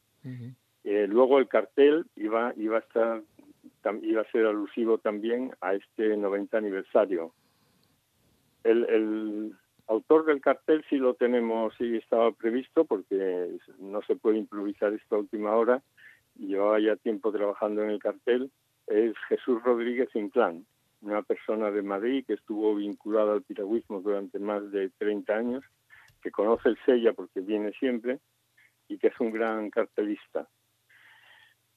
[0.84, 3.22] Eh, luego el cartel iba iba a estar
[4.02, 7.34] iba a ser alusivo también a este 90 aniversario.
[8.64, 9.54] El, el
[9.88, 15.18] autor del cartel sí lo tenemos, sí estaba previsto porque no se puede improvisar esta
[15.18, 15.84] última hora.
[16.40, 18.50] Llevaba ya tiempo trabajando en el cartel.
[18.88, 20.66] Es Jesús Rodríguez Inclán,
[21.04, 25.64] una persona de Madrid que estuvo vinculada al piragüismo durante más de 30 años,
[26.22, 28.20] que conoce el Sella porque viene siempre
[28.88, 30.48] y que es un gran cartelista.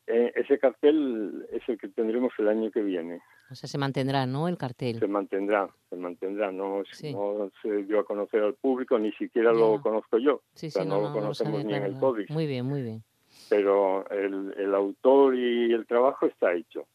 [0.07, 3.21] Eh, ese cartel es el que tendremos el año que viene.
[3.51, 4.47] O sea, se mantendrá, ¿no?
[4.49, 5.09] El Se cartel.
[5.09, 6.53] mantendrá, se mantendrá.
[6.53, 7.13] No, es- Sí.
[7.13, 10.43] no se dio a conocer al público, ni siquiera lo conozco yo.
[10.55, 12.33] Sí, o sea, sí, no, no, lo no, no lo conocemos ni en el código.
[12.33, 13.03] Muy bien, muy bien.
[13.49, 16.87] Pero el, el autor y el trabajo está hecho.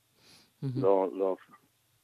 [0.75, 1.37] Lo, lo,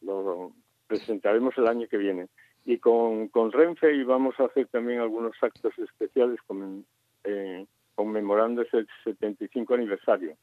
[0.01, 0.53] lo
[0.88, 2.27] presentaremos el año que viene.
[2.65, 6.86] Y con, con Renfe íbamos a hacer también algunos actos especiales con,
[7.23, 10.36] eh, conmemorando ese 75 aniversario.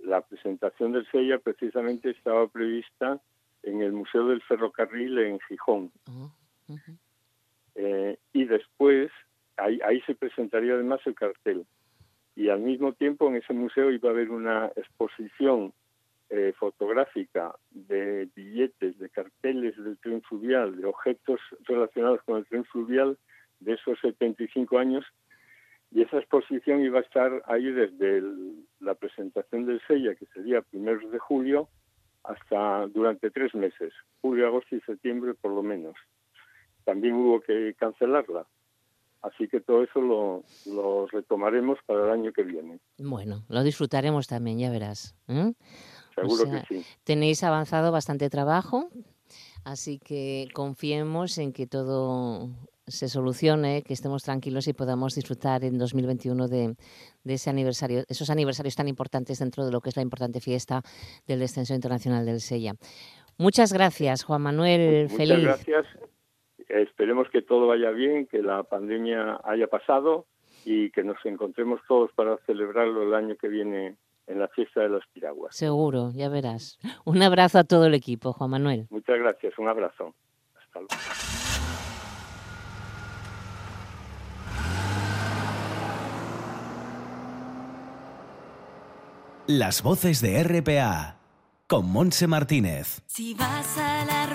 [0.00, 3.20] La presentación del Sella precisamente estaba prevista
[3.62, 5.92] en el Museo del Ferrocarril en Gijón.
[7.76, 9.10] Eh, y después,
[9.56, 11.66] ahí, ahí se presentaría además el cartel.
[12.36, 15.72] Y al mismo tiempo en ese museo iba a haber una exposición
[16.30, 22.64] eh, fotográfica de billetes, de carteles del tren fluvial, de objetos relacionados con el tren
[22.64, 23.18] fluvial
[23.60, 25.04] de esos 75 años.
[25.90, 28.22] Y esa exposición iba a estar ahí desde
[28.80, 31.68] la presentación del Sella, que sería primeros de julio,
[32.24, 35.94] hasta durante tres meses, julio, agosto y septiembre por lo menos
[36.84, 38.46] también hubo que cancelarla.
[39.22, 42.78] Así que todo eso lo, lo retomaremos para el año que viene.
[42.98, 45.16] Bueno, lo disfrutaremos también, ya verás.
[45.28, 45.54] ¿eh?
[46.14, 46.86] Seguro sea, que sí.
[47.04, 48.88] Tenéis avanzado bastante trabajo,
[49.64, 52.50] así que confiemos en que todo
[52.86, 56.76] se solucione, que estemos tranquilos y podamos disfrutar en 2021 de,
[57.24, 60.82] de ese aniversario, esos aniversarios tan importantes dentro de lo que es la importante fiesta
[61.26, 62.74] del descenso internacional del Sella.
[63.38, 65.04] Muchas gracias, Juan Manuel.
[65.04, 65.44] Muchas Feliz.
[65.44, 65.86] gracias.
[66.68, 70.26] Esperemos que todo vaya bien, que la pandemia haya pasado
[70.64, 73.96] y que nos encontremos todos para celebrarlo el año que viene
[74.26, 75.56] en la fiesta de los piraguas.
[75.56, 76.78] Seguro, ya verás.
[77.04, 78.86] Un abrazo a todo el equipo, Juan Manuel.
[78.90, 80.14] Muchas gracias, un abrazo.
[80.54, 80.94] Hasta luego.
[89.46, 91.18] Las voces de RPA
[91.66, 93.02] con Monse Martínez.
[93.06, 94.26] Si vas a la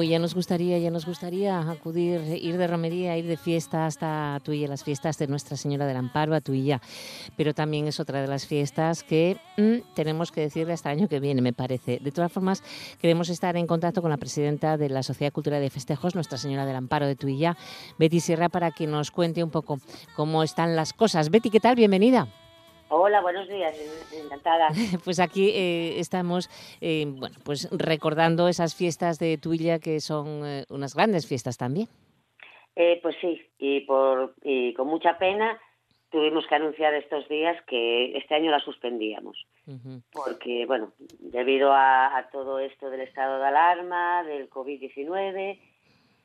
[0.00, 4.40] Uy, ya nos gustaría, ya nos gustaría acudir, ir de romería, ir de fiesta hasta
[4.42, 6.80] Tuilla, las fiestas de Nuestra Señora del Amparo a Tuilla.
[7.36, 11.08] Pero también es otra de las fiestas que mm, tenemos que decirle hasta el año
[11.08, 11.98] que viene, me parece.
[11.98, 12.62] De todas formas,
[12.98, 16.64] queremos estar en contacto con la presidenta de la Sociedad Cultural de Festejos, Nuestra Señora
[16.64, 17.58] del Amparo de Tuilla,
[17.98, 19.80] Betty Sierra, para que nos cuente un poco
[20.16, 21.28] cómo están las cosas.
[21.28, 21.76] Betty, ¿qué tal?
[21.76, 22.26] Bienvenida.
[22.92, 23.72] Hola, buenos días,
[24.12, 24.68] encantada.
[25.04, 26.50] Pues aquí eh, estamos,
[26.80, 31.86] eh, bueno, pues recordando esas fiestas de Tuilla que son eh, unas grandes fiestas también.
[32.74, 35.56] Eh, pues sí, y, por, y con mucha pena
[36.10, 39.46] tuvimos que anunciar estos días que este año la suspendíamos,
[40.12, 45.58] porque, bueno, debido a, a todo esto del estado de alarma, del COVID-19,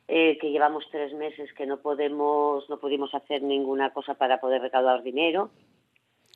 [0.08, 4.62] eh, que llevamos tres meses que no podemos, no pudimos hacer ninguna cosa para poder
[4.62, 5.52] recaudar dinero.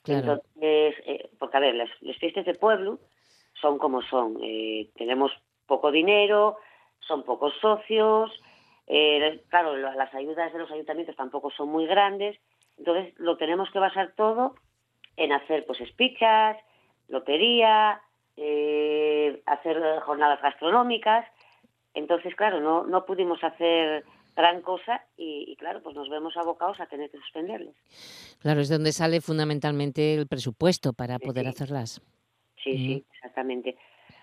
[0.06, 3.00] Entonces, eh, porque a ver, las, las fiestas de pueblo
[3.62, 4.38] son como son.
[4.42, 5.32] Eh, tenemos
[5.68, 6.58] poco dinero,
[7.00, 8.32] son pocos socios,
[8.88, 12.40] eh, claro, las ayudas de los ayuntamientos tampoco son muy grandes,
[12.78, 14.56] entonces lo tenemos que basar todo
[15.16, 16.58] en hacer pues espichas,
[17.08, 18.02] lotería,
[18.36, 21.28] eh, hacer jornadas gastronómicas.
[21.94, 24.06] Entonces, claro, no, no pudimos hacer
[24.40, 27.76] gran cosa y, y, claro, pues nos vemos abocados a tener que suspenderles.
[28.40, 32.02] Claro, es donde sale fundamentalmente el presupuesto para poder hacerlas.
[32.64, 33.78] Sí, sí, exactamente.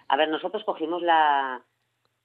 [0.09, 1.63] A ver, nosotros cogimos la,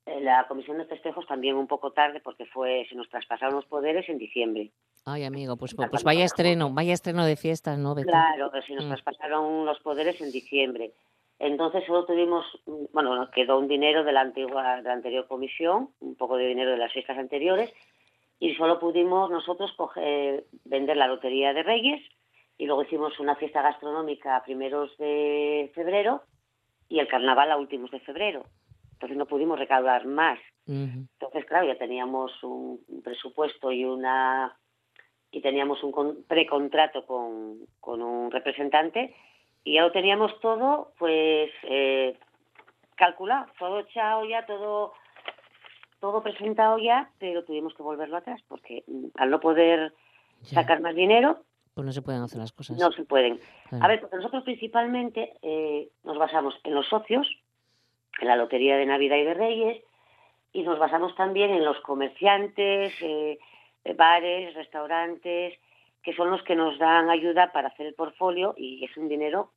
[0.06, 3.65] eh, la comisión de festejos también un poco tarde porque fue se nos traspasaron los
[3.65, 4.71] poderes en diciembre.
[5.06, 7.95] Ay, amigo, pues, pues vaya estreno, vaya estreno de fiestas, ¿no?
[7.95, 8.89] Claro, que si nos Mm.
[8.89, 10.93] traspasaron los poderes en diciembre.
[11.43, 15.27] Entonces solo tuvimos, mm, bueno, nos quedó un dinero de la antigua, de la anterior
[15.27, 17.73] comisión, un poco de dinero de las fiestas anteriores,
[18.39, 22.01] y solo pudimos nosotros coger, vender la lotería de Reyes,
[22.60, 26.21] y luego hicimos una fiesta gastronómica a primeros de febrero
[26.88, 28.45] y el carnaval a últimos de febrero.
[28.93, 30.38] Entonces no pudimos recaudar más.
[30.67, 34.56] Entonces, claro, ya teníamos un presupuesto y una
[35.32, 39.15] y teníamos un con- precontrato con, con un representante
[39.63, 42.17] y ya lo teníamos todo, pues, eh,
[42.95, 44.93] calculado, todo echado ya, todo
[46.00, 49.93] todo presentado ya, pero tuvimos que volverlo atrás porque mm, al no poder
[50.41, 51.43] sacar más dinero,
[51.76, 52.78] Pues no se pueden hacer las cosas.
[52.80, 53.39] no se pueden.
[53.69, 53.86] Claro.
[53.86, 57.28] A ver, porque nosotros principalmente eh, nos basamos en los socios,
[58.19, 59.84] en la Lotería de Navidad y de Reyes,
[60.54, 63.38] y nos basamos también en los comerciantes, eh,
[63.95, 65.54] bares, restaurantes,
[66.04, 69.52] que son los que nos dan ayuda para hacer el portfolio y es un dinero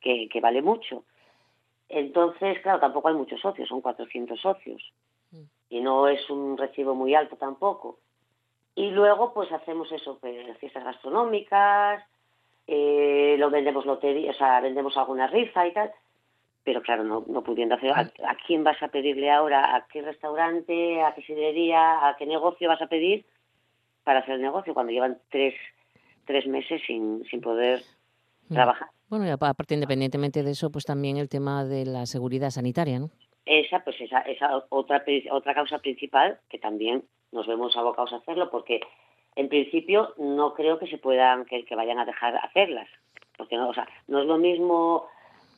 [0.00, 1.04] que, que vale mucho.
[1.88, 4.92] Entonces, claro, tampoco hay muchos socios, son 400 socios.
[5.68, 7.98] Y no es un recibo muy alto tampoco.
[8.74, 12.04] Y luego, pues hacemos eso, pues, fiestas gastronómicas,
[12.66, 15.92] eh, lo vendemos lotería, o sea, vendemos alguna rifa y tal.
[16.62, 17.90] Pero claro, no, no pudiendo hacer.
[17.90, 19.74] ¿a, a quién vas a pedirle ahora?
[19.74, 21.02] ¿A qué restaurante?
[21.02, 22.08] ¿A qué sidrería?
[22.08, 23.24] ¿A qué negocio vas a pedir
[24.04, 25.54] para hacer el negocio cuando llevan tres,
[26.30, 27.82] tres meses sin, sin poder
[28.48, 28.54] Mm.
[28.54, 28.88] trabajar?
[29.08, 32.98] Bueno, y apa- aparte, independientemente de eso, pues también el tema de la seguridad sanitaria,
[33.00, 33.10] ¿no?
[33.44, 38.48] Esa, pues esa, esa otra, otra causa principal que también nos vemos abocados a hacerlo
[38.50, 38.80] porque
[39.34, 42.88] en principio no creo que se puedan, que, que vayan a dejar hacerlas.
[43.36, 45.06] Porque no, o sea, no es lo mismo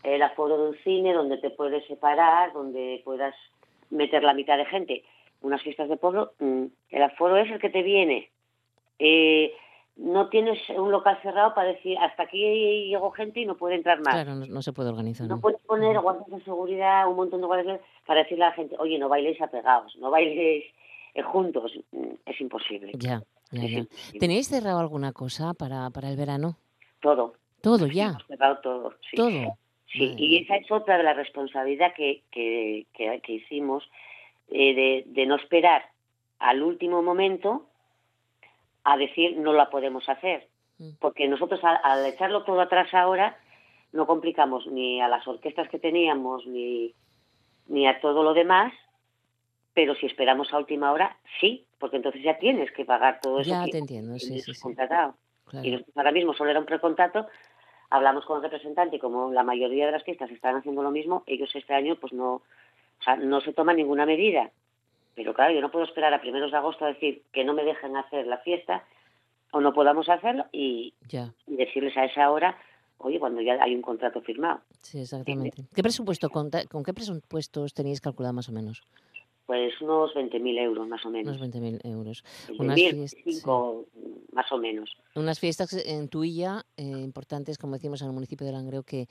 [0.02, 3.34] el aforo de un cine donde te puedes separar, donde puedas
[3.90, 5.04] meter la mitad de gente.
[5.42, 8.30] Unas fiestas de pueblo, mm, el aforo es el que te viene.
[8.98, 9.52] Eh,
[9.96, 14.00] no tienes un local cerrado para decir hasta aquí llegó gente y no puede entrar
[14.00, 14.14] más.
[14.14, 15.26] Claro, no, no se puede organizar.
[15.28, 15.40] No ¿no?
[15.40, 18.98] puedes poner guardias de seguridad, un montón de guardias para decirle a la gente, oye,
[18.98, 20.64] no bailéis apegados, no bailéis
[21.14, 21.72] eh, juntos.
[21.92, 22.92] Mm, Es imposible.
[22.94, 23.78] Ya, ya, Es ya.
[23.80, 24.18] imposible.
[24.20, 26.56] ¿Tenéis cerrado alguna cosa para, para el verano?
[27.00, 27.34] Todo.
[27.60, 28.08] Todo ya.
[28.08, 28.94] Hemos cerrado todo.
[29.10, 29.16] Sí.
[29.16, 29.56] Todo.
[29.86, 33.84] Sí, y esa es otra de la responsabilidad que, que, que, que hicimos
[34.48, 35.82] eh, de, de no esperar
[36.38, 37.66] al último momento
[38.84, 40.48] a decir no la podemos hacer.
[40.98, 43.36] Porque nosotros al, al echarlo todo atrás ahora
[43.92, 46.92] no complicamos ni a las orquestas que teníamos ni,
[47.68, 48.72] ni a todo lo demás,
[49.74, 53.50] pero si esperamos a última hora, sí, porque entonces ya tienes que pagar todo eso
[53.50, 54.60] Ya que te entiendo, sí, sí, sí.
[54.60, 55.14] contratado.
[55.46, 55.66] Claro.
[55.66, 57.28] Y nosotros ahora mismo solo era un precontrato
[57.92, 61.24] hablamos con el representante y como la mayoría de las fiestas están haciendo lo mismo,
[61.26, 64.50] ellos este año pues no, o sea, no se toman ninguna medida.
[65.14, 67.64] Pero claro, yo no puedo esperar a primeros de agosto a decir que no me
[67.64, 68.84] dejen hacer la fiesta
[69.52, 72.56] o no podamos hacerlo y, Ya, y decirles a esa hora,
[72.98, 74.60] oye, cuando ya hay un contrato firmado.
[74.80, 75.64] sí, exactamente.
[75.74, 78.82] ¿Qué presupuesto, conta- con qué presupuestos tenéis calculado más o menos?
[79.52, 81.36] Pues unos 20.000 euros más o menos.
[81.36, 82.24] Unos 20.000 euros.
[82.48, 83.86] 20.000, Unas fiestas, 25,
[84.32, 84.96] más o menos.
[85.14, 89.08] unas fiestas en Tuilla eh, importantes, como decimos, en el municipio de Langreo, que,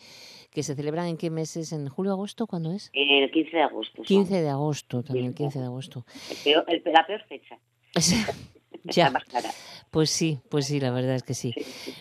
[0.50, 2.90] que se celebran en qué meses, en julio, agosto, ¿cuándo es?
[2.94, 3.98] El 15 de agosto.
[3.98, 4.06] son.
[4.06, 6.06] 15 de agosto, también el 15 de agosto.
[6.32, 7.60] El peor- el- la peor fecha.
[8.84, 9.24] ya, más
[9.92, 11.54] pues sí, pues sí, la verdad es que sí.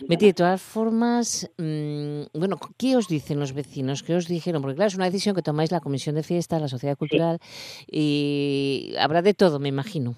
[0.07, 4.01] Betty, de todas formas, mm, bueno, ¿qué os dicen los vecinos?
[4.01, 4.61] ¿Qué os dijeron?
[4.61, 7.39] Porque claro, es una decisión que tomáis la Comisión de Fiestas, la Sociedad Cultural,
[7.87, 10.15] y habrá de todo, me imagino.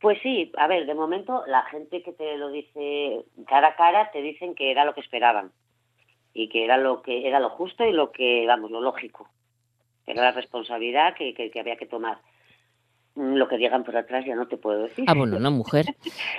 [0.00, 4.10] Pues sí, a ver, de momento la gente que te lo dice cara a cara
[4.10, 5.52] te dicen que era lo que esperaban
[6.32, 9.28] y que era lo que era lo justo y lo que, vamos, lo lógico.
[10.06, 12.18] Era la responsabilidad que, que, que había que tomar.
[13.16, 15.04] Lo que digan por atrás ya no te puedo decir.
[15.08, 15.86] Ah, bueno, no mujer,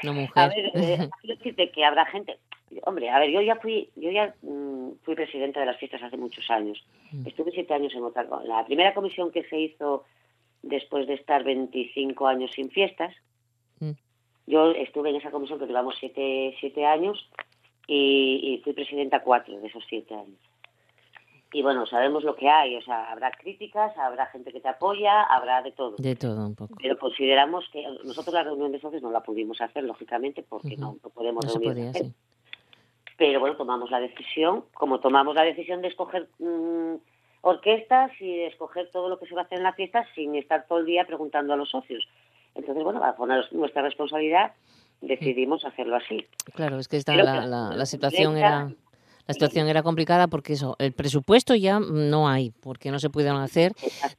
[0.04, 0.50] no A mujer.
[0.50, 2.38] ver, eh, quiero decirte que habrá gente.
[2.84, 6.18] Hombre, a ver, yo ya fui, yo ya mm, fui presidenta de las fiestas hace
[6.18, 6.86] muchos años.
[7.12, 7.28] Mm.
[7.28, 8.28] Estuve siete años en otra.
[8.46, 10.04] La primera comisión que se hizo
[10.62, 13.14] después de estar 25 años sin fiestas,
[13.80, 13.92] Mm.
[14.48, 17.30] yo estuve en esa comisión que duramos siete, siete años
[17.88, 20.40] y, y fui presidenta cuatro de esos siete años.
[21.54, 25.24] Y bueno, sabemos lo que hay, o sea, habrá críticas, habrá gente que te apoya,
[25.24, 25.96] habrá de todo.
[25.98, 26.76] De todo un poco.
[26.82, 30.98] Pero consideramos que nosotros la reunión de socios no la pudimos hacer, lógicamente, porque no,
[31.02, 32.14] no podemos No reunir sí.
[33.18, 36.96] Pero bueno, tomamos la decisión, como tomamos la decisión de escoger mm,
[37.42, 40.36] orquestas y de escoger todo lo que se va a hacer en la fiesta sin
[40.36, 42.08] estar todo el día preguntando a los socios.
[42.56, 44.54] Entonces, bueno, bajo nues- nuestra responsabilidad
[45.02, 46.26] decidimos hacerlo así.
[46.56, 48.70] Claro, es que esta, la, la- la situación era
[49.28, 53.42] la situación era complicada porque eso, el presupuesto ya no hay, porque no se pudieron
[53.42, 53.74] hacer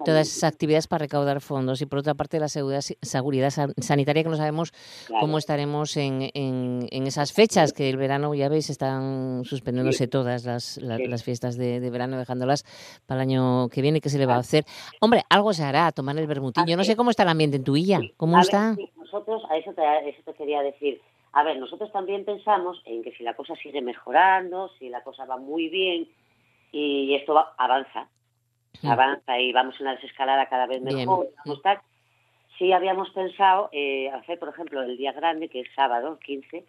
[0.04, 1.80] todas esas actividades para recaudar fondos.
[1.80, 4.72] Y por otra parte la seguridad, seguridad san- sanitaria que no sabemos
[5.06, 5.20] Claro.
[5.22, 10.44] cómo estaremos en, en, en esas fechas que el verano ya veis están suspendiéndose todas
[10.44, 12.64] las, la- las fiestas de, de verano dejándolas
[13.06, 14.64] para el año que viene qué se le va a hacer.
[15.00, 17.64] Hombre algo se hará tomar el bermutín yo no sé cómo está el ambiente en
[17.64, 21.00] Tuilla cómo A ver, está sí, nosotros, a eso, te, a eso te quería decir.
[21.38, 25.24] A ver, nosotros también pensamos en que si la cosa sigue mejorando, si la cosa
[25.24, 26.08] va muy bien
[26.72, 28.08] y esto va- avanza,
[28.90, 30.96] avanza y vamos en una desescalada cada vez Bien.
[30.98, 31.78] mejor, vamos tal,
[32.58, 36.64] sí habíamos pensado eh, hacer, por ejemplo, el día grande, que es sábado, el 15,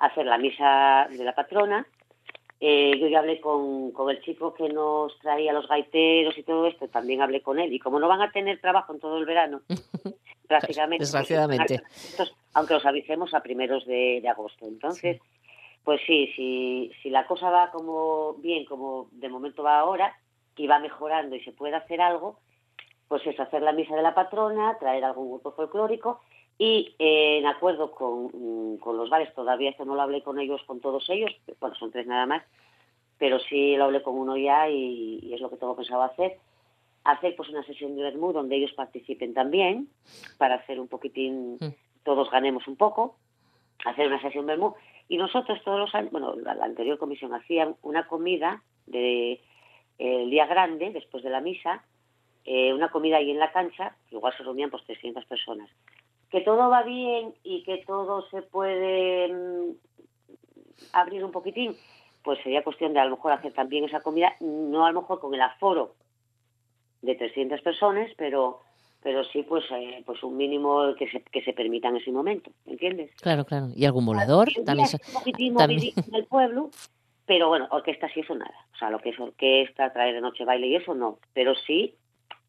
[0.00, 1.86] hacer la misa de la patrona.
[2.66, 6.66] Eh, yo ya hablé con, con el chico que nos traía los gaiteros y todo
[6.66, 7.70] esto, también hablé con él.
[7.74, 9.60] Y como no van a tener trabajo en todo el verano,
[10.48, 11.02] prácticamente.
[11.02, 11.74] pues, Desgraciadamente.
[11.94, 14.64] estos- aunque los avisemos a primeros de, de agosto.
[14.66, 15.20] Entonces,
[15.84, 20.16] pues sí, si, si la cosa va como bien, como de momento va ahora,
[20.56, 22.38] y va mejorando y se puede hacer algo,
[23.08, 26.20] pues es hacer la misa de la patrona, traer algún grupo folclórico
[26.58, 30.38] y eh, en acuerdo con, mm, con los bares, todavía esto no lo hablé con
[30.38, 32.42] ellos, con todos ellos, bueno, son tres nada más,
[33.18, 36.38] pero sí lo hablé con uno ya y, y es lo que tengo pensado hacer,
[37.04, 39.88] hacer pues una sesión de Bermú donde ellos participen también,
[40.38, 41.58] para hacer un poquitín,
[42.02, 43.16] todos ganemos un poco,
[43.84, 44.74] hacer una sesión Bermú,
[45.08, 50.22] y nosotros todos los años, bueno, la, la anterior comisión hacían una comida de eh,
[50.22, 51.84] el día grande, después de la misa,
[52.44, 55.70] eh, una comida ahí en la cancha, igual se reunían pues 300 personas.
[56.34, 59.70] Que todo va bien y que todo se puede mm,
[60.92, 61.76] abrir un poquitín,
[62.24, 65.20] pues sería cuestión de a lo mejor hacer también esa comida, no a lo mejor
[65.20, 65.94] con el aforo
[67.02, 68.58] de 300 personas, pero
[69.00, 72.50] pero sí pues eh, pues un mínimo que se, que se permita en ese momento,
[72.66, 73.12] ¿entiendes?
[73.20, 76.70] claro claro y algún volador también, es un poquitín también- en el pueblo,
[77.26, 78.56] pero bueno, orquesta sí eso nada.
[78.74, 81.20] O sea, lo que es orquesta, traer de noche baile y eso no.
[81.32, 81.94] Pero sí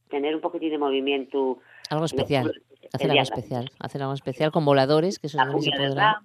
[0.10, 1.60] tener un poquitín de movimiento.
[1.92, 2.52] algo especial
[2.94, 6.22] hacer algo especial hacer algo especial con voladores que eso también se podrá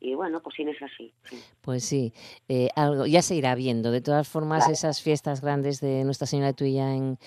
[0.00, 1.12] y bueno, pues sí es así.
[1.24, 1.42] sí.
[1.60, 2.12] Pues sí,
[2.48, 3.90] eh, algo, ya se irá viendo.
[3.90, 7.18] De todas formas, esas fiestas grandes de Nuestra Señora Tuya en,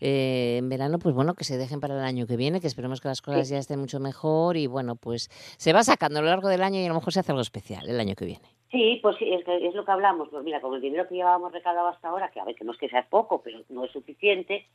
[0.00, 3.00] eh, en verano, pues bueno, que se dejen para el año que viene, que esperemos
[3.00, 6.28] que las cosas ya estén mucho mejor y bueno, pues se va sacando a lo
[6.28, 8.44] largo del año y a lo mejor se hace algo especial el año que viene.
[8.72, 10.28] Sí, pues sí, es, es lo que hablamos.
[10.28, 12.72] Pues mira, con el dinero que llevábamos recaudado hasta ahora, que a ver, que no
[12.72, 14.66] es que sea poco, pero no es suficiente,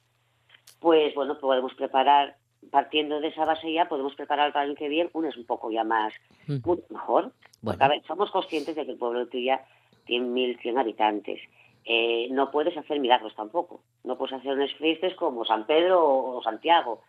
[0.79, 2.37] pues bueno, podemos preparar,
[2.69, 5.71] partiendo de esa base ya, podemos preparar para el que viene un es un poco
[5.71, 6.13] ya más,
[6.47, 6.57] Mm.
[6.63, 7.23] mucho mejor.
[7.61, 7.77] Bueno.
[7.77, 9.61] Porque, a ver, somos conscientes de que el pueblo de Tuya
[10.05, 11.39] tiene 1.100 habitantes.
[11.85, 13.81] Eh, no puedes hacer milagros tampoco.
[14.03, 17.01] No puedes hacer unas fiestas como San Pedro o, o Santiago.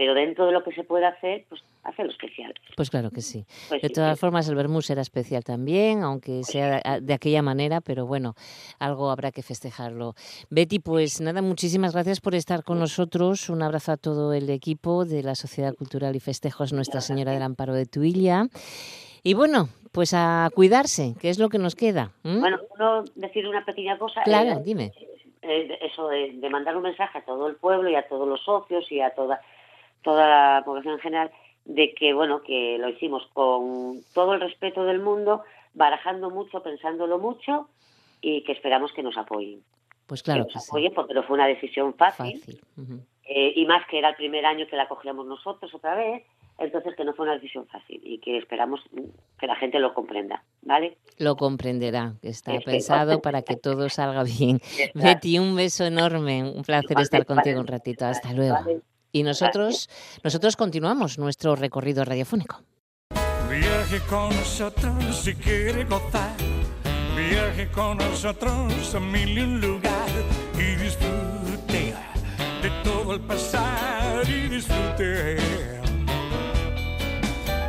[0.00, 2.54] Pero dentro de lo que se puede hacer, pues hacerlo especial.
[2.74, 3.44] Pues claro que sí.
[3.68, 4.20] Pues de sí, todas sí.
[4.20, 8.34] formas, el Bermús era especial también, aunque sea de- de aquella manera, pero bueno,
[8.78, 10.14] algo habrá que festejarlo.
[10.48, 13.50] Betty, pues nada, muchísimas gracias por estar con nosotros.
[13.50, 17.42] Un abrazo a todo el equipo de la Sociedad Cultural y Festejos Nuestra Señora del
[17.42, 18.44] Amparo de Tuilla.
[19.22, 22.12] Y bueno, pues a cuidarse, que es lo que nos queda.
[22.22, 24.22] Bueno, uno decir una pequeña cosa.
[24.22, 24.92] claro, eh, dime.
[25.42, 28.42] eh, eso de, de mandar un mensaje a todo el pueblo y a todos los
[28.42, 29.42] socios y a toda
[30.02, 31.30] toda la población en general
[31.64, 35.42] de que bueno que lo hicimos con todo el respeto del mundo
[35.74, 37.68] barajando mucho pensándolo mucho
[38.20, 39.62] y que esperamos que nos apoyen
[40.06, 40.70] Pues claro que que nos sí.
[40.70, 42.42] apoyen porque no fue una decisión fácil,
[43.24, 46.24] eh, y más que era el primer año que la cogíamos nosotros otra vez
[46.58, 48.80] entonces que no fue una decisión fácil y que esperamos
[49.38, 54.24] que la gente lo comprenda vale Lo comprenderá, que está pensado para que todo salga
[54.24, 54.60] bien.
[54.94, 58.04] Betty, un beso enorme, un placer estar contigo un ratito.
[58.06, 58.38] Hasta Vale.
[58.38, 58.80] luego.
[59.12, 59.88] Y nosotros,
[60.22, 62.62] nosotros continuamos nuestro recorrido radiofónico.
[63.48, 66.36] Viaje con nosotros si quiere gozar.
[67.16, 70.08] Viaje con nosotros a mil y un lugar
[70.54, 71.94] y disfrute
[72.62, 75.36] de todo el pasar y disfrute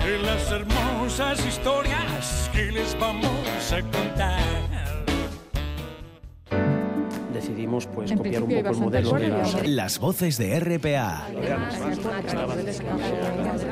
[0.05, 4.60] de las hermosas historias que les vamos a contar.
[7.51, 11.27] Decidimos pues En copiar un poco el modelo de las Las voces de RPA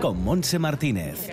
[0.02, 1.30] con Monse Martínez.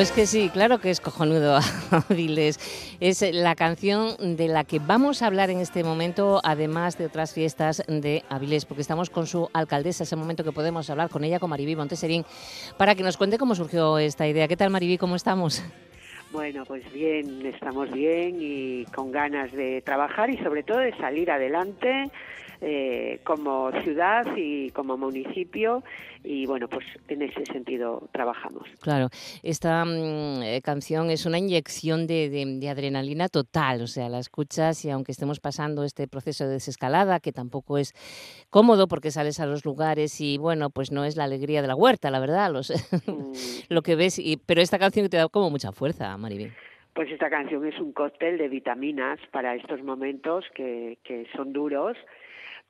[0.00, 1.58] Pues que sí, claro que es cojonudo,
[2.08, 2.58] Avilés.
[3.00, 7.34] Es la canción de la que vamos a hablar en este momento, además de otras
[7.34, 11.38] fiestas de Avilés, porque estamos con su alcaldesa, ese momento que podemos hablar con ella,
[11.38, 12.24] con Maribí Monteserín,
[12.78, 14.48] para que nos cuente cómo surgió esta idea.
[14.48, 14.96] ¿Qué tal, Maribí?
[14.96, 15.62] ¿Cómo estamos?
[16.32, 21.30] Bueno, pues bien, estamos bien y con ganas de trabajar y sobre todo de salir
[21.30, 22.10] adelante
[22.62, 25.82] eh, como ciudad y como municipio
[26.24, 28.68] y bueno, pues en ese sentido trabajamos.
[28.80, 29.08] Claro,
[29.42, 34.18] esta mm, eh, canción es una inyección de, de- de adrenalina total, o sea, la
[34.18, 37.92] escuchas y aunque estemos pasando este proceso de desescalada, que tampoco es
[38.50, 41.74] cómodo porque sales a los lugares y bueno, pues no es la alegría de la
[41.74, 42.70] huerta, la verdad, los,
[43.68, 46.52] lo que ves, y, pero esta canción te da como mucha fuerza, Maribel.
[46.92, 51.96] Pues esta canción es un cóctel de vitaminas para estos momentos que, que son duros,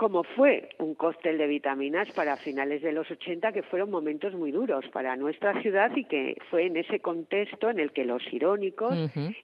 [0.00, 4.50] como fue un cóctel de vitaminas para finales de los 80, que fueron momentos muy
[4.50, 8.94] duros para nuestra ciudad y que fue en ese contexto en el que los irónicos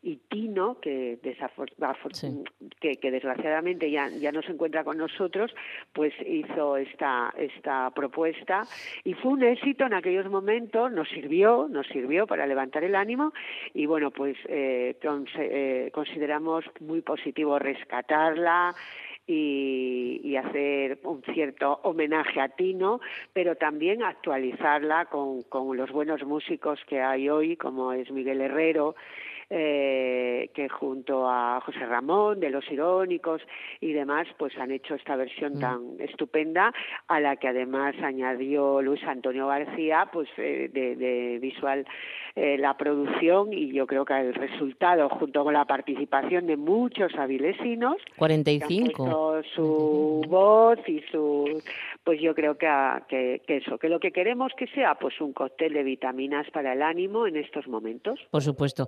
[0.03, 1.71] y Tino, que, afor-
[2.81, 5.55] que, que desgraciadamente ya, ya no se encuentra con nosotros,
[5.93, 8.63] pues hizo esta, esta propuesta
[9.05, 13.35] y fue un éxito en aquellos momentos, nos sirvió, nos sirvió para levantar el ánimo
[13.75, 18.75] y bueno, pues eh, conse- eh, consideramos muy positivo rescatarla
[19.27, 23.01] y, y hacer un cierto homenaje a Tino,
[23.33, 28.95] pero también actualizarla con, con los buenos músicos que hay hoy, como es Miguel Herrero,
[29.49, 33.43] eh, que junto a José Ramón de Los Irónicos
[33.81, 36.73] y demás, pues han hecho esta versión tan estupenda,
[37.09, 41.87] a la que además añadió Luis Antonio García, pues eh, de, de visual
[42.39, 47.15] eh, la producción y yo creo que el resultado, junto con la participación de muchos
[47.15, 48.93] avilesinos, que han 45.
[48.95, 51.63] puesto su voz y su
[52.07, 55.21] pues yo creo que, a- que, que eso que lo que queremos que sea pues
[55.21, 58.87] un cóctel de vitaminas para el ánimo en estos momentos Por supuesto.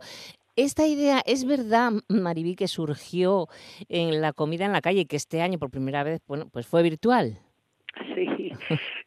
[0.57, 3.47] Esta idea, ¿es verdad, Maribí, que surgió
[3.89, 6.67] en la comida en la calle y que este año por primera vez, bueno, pues
[6.67, 7.39] fue virtual?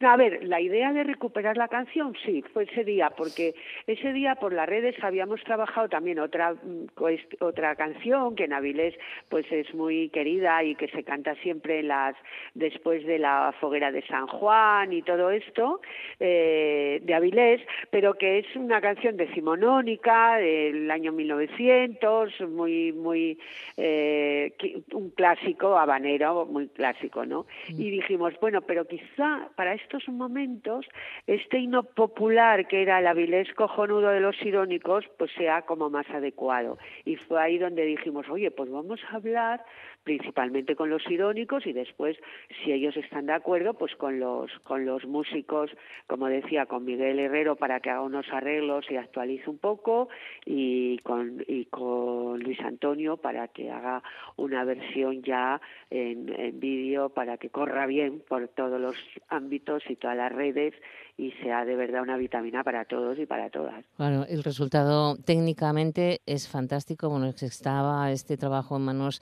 [0.02, 3.54] A ver, la idea de recuperar la canción, sí, fue ese día, porque
[3.88, 8.54] ese día por las redes habíamos trabajado también otra mm, cuest- otra canción que en
[8.54, 8.96] Avilés
[9.30, 12.16] pues es muy querida y que se canta siempre en las
[12.54, 15.82] después de la foguera de San Juan y todo esto
[16.20, 23.38] eh, de Avilés, pero que es una canción decimonónica del año 1900, muy muy
[23.78, 24.54] eh,
[24.94, 27.46] un clásico habanero, muy clásico, ¿no?
[27.70, 30.86] Y dijimos, bueno, pero quizá para estos momentos
[31.28, 36.10] este himno popular que era el Avilés cojonudo de los irónicos, pues sea como más
[36.10, 36.78] adecuado.
[37.06, 39.64] Y fue ahí donde dijimos, oye, pues vamos a hablar
[40.04, 42.18] principalmente con los irónicos y después,
[42.64, 45.70] si ellos están de acuerdo, pues con los, con los músicos,
[46.08, 50.10] como decía, con Miguel Herrero para que haga unos arreglos y actualice un poco
[50.46, 54.02] y con, y con Luis Antonio para que haga
[54.38, 58.96] una versión ya en vídeo para que corra bien por todos los
[59.32, 60.74] ámbitos y todas las redes
[61.18, 63.86] y sea de verdad una vitamina para todos y para todas.
[63.98, 67.10] Claro, el resultado técnicamente es fantástico.
[67.10, 69.22] Bueno, estaba este trabajo en manos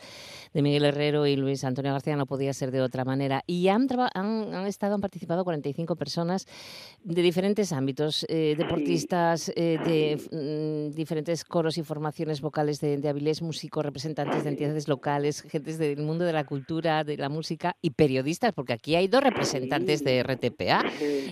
[0.54, 3.44] de Miguel Herrero y Luis Antonio García, no podía ser de otra manera.
[3.48, 6.46] Y han, han, han estado, han participado 45 personas
[7.04, 13.10] de diferentes ámbitos, eh, deportistas, eh, de mm, diferentes coros y formaciones vocales de, de
[13.10, 17.76] Avilés, músicos, representantes de entidades locales, gentes del mundo de la cultura, de la música
[17.82, 20.84] y periodistas, porque aquí hay dos representantes de RTPA.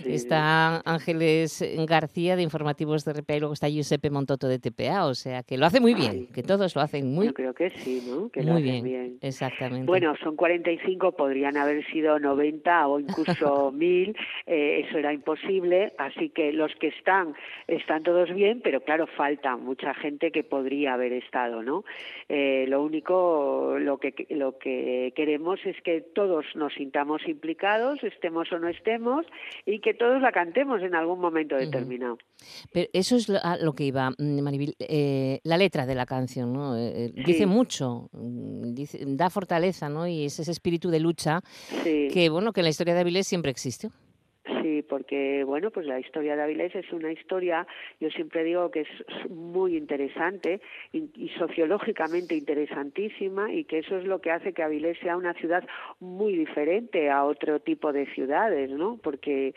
[0.06, 0.47] Está
[0.84, 5.42] Ángeles García de Informativos de RPA y luego está Giuseppe Montoto de TPA, o sea
[5.42, 8.28] que lo hace muy bien, que todos lo hacen muy Yo creo que sí, ¿no?
[8.30, 9.18] Que muy lo hacen bien, bien.
[9.20, 9.86] exactamente.
[9.86, 16.30] Bueno, son 45, podrían haber sido 90 o incluso 1000, eh, eso era imposible, así
[16.30, 17.34] que los que están,
[17.66, 21.84] están todos bien, pero claro, falta mucha gente que podría haber estado, ¿no?
[22.28, 28.50] Eh, lo único, lo que, lo que queremos es que todos nos sintamos implicados, estemos
[28.52, 29.26] o no estemos,
[29.66, 32.16] y que todos la cantemos en algún momento determinado.
[32.72, 36.06] Pero eso es lo, a lo que iba, mm, Maribel, eh, la letra de la
[36.06, 36.76] canción, ¿no?
[36.76, 40.06] Eh, eh, Dice mucho, mm, dice, da fortaleza, ¿no?
[40.06, 41.40] Y es ese espíritu de lucha
[41.82, 42.06] Sí.
[42.14, 43.90] que, bueno, que en la historia de Avilés siempre existió.
[44.62, 47.66] Sí, porque bueno, pues la historia de Avilés es una historia,
[48.00, 50.60] yo siempre digo que es muy interesante
[50.92, 55.34] y, y sociológicamente interesantísima y que eso es lo que hace que Avilés sea una
[55.34, 55.64] ciudad
[56.00, 58.98] muy diferente a otro tipo de ciudades, ¿no?
[59.02, 59.54] Porque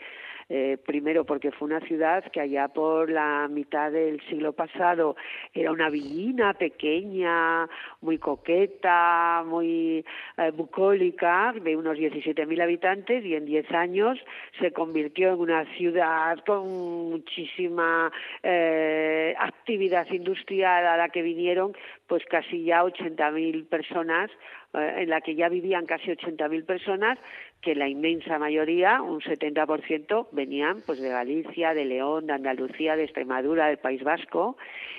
[0.54, 5.16] eh, primero porque fue una ciudad que allá por la mitad del siglo pasado
[5.54, 7.66] era una villina pequeña,
[8.02, 10.04] muy coqueta, muy
[10.36, 14.18] eh, bucólica, de unos 17.000 habitantes y en 10 años
[14.60, 16.68] se convirtió en una ciudad con
[17.08, 21.74] muchísima eh, actividad industrial a la que vinieron
[22.06, 24.30] pues casi ya 80.000 personas,
[24.74, 27.18] eh, en la que ya vivían casi 80.000 personas,
[27.62, 33.04] que la inmensa mayoría, un 70%, venían pues de Galicia, de León, de Andalucía, de
[33.04, 34.56] Extremadura, del País Vasco,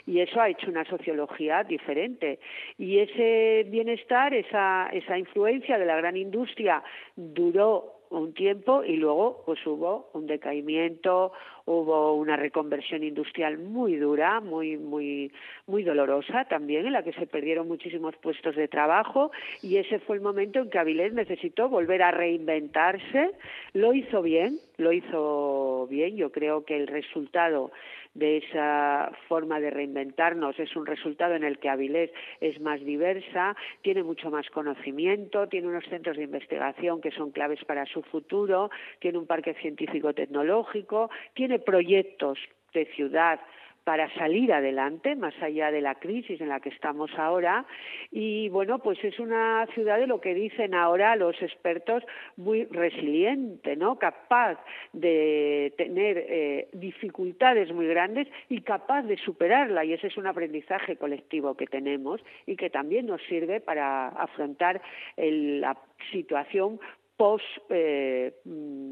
[0.07, 2.39] y eso ha hecho una sociología diferente.
[2.77, 6.81] Y ese bienestar, esa, esa influencia de la gran industria
[7.15, 11.33] duró un tiempo y luego pues hubo un decaimiento,
[11.65, 15.31] hubo una reconversión industrial muy dura, muy muy
[15.65, 20.17] muy dolorosa también en la que se perdieron muchísimos puestos de trabajo y ese fue
[20.17, 23.31] el momento en que Avilés necesitó volver a reinventarse,
[23.73, 27.71] lo hizo bien, lo hizo bien, yo creo que el resultado
[28.13, 30.59] de esa forma de reinventarnos.
[30.59, 35.67] Es un resultado en el que Avilés es más diversa, tiene mucho más conocimiento, tiene
[35.67, 41.09] unos centros de investigación que son claves para su futuro, tiene un parque científico tecnológico,
[41.33, 42.37] tiene proyectos
[42.73, 43.39] de ciudad
[43.83, 47.65] para salir adelante, más allá de la crisis en la que estamos ahora.
[48.11, 52.03] Y bueno, pues es una ciudad de lo que dicen ahora los expertos
[52.37, 53.99] muy resiliente, ¿no?
[53.99, 54.57] Capaz
[54.93, 59.83] de tener eh, dificultades muy grandes y capaz de superarla.
[59.83, 64.81] Y ese es un aprendizaje colectivo que tenemos y que también nos sirve para afrontar
[65.17, 65.77] la
[66.11, 66.79] situación
[67.23, 68.33] post eh,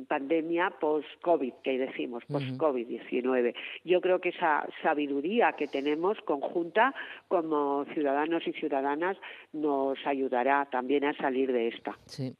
[0.07, 3.53] pandemia, post COVID, que decimos, post COVID 19.
[3.83, 6.95] Yo creo que esa sabiduría que tenemos conjunta
[7.27, 9.17] como ciudadanos y ciudadanas
[9.51, 11.97] nos ayudará también a salir de esta.
[12.05, 12.33] Sí.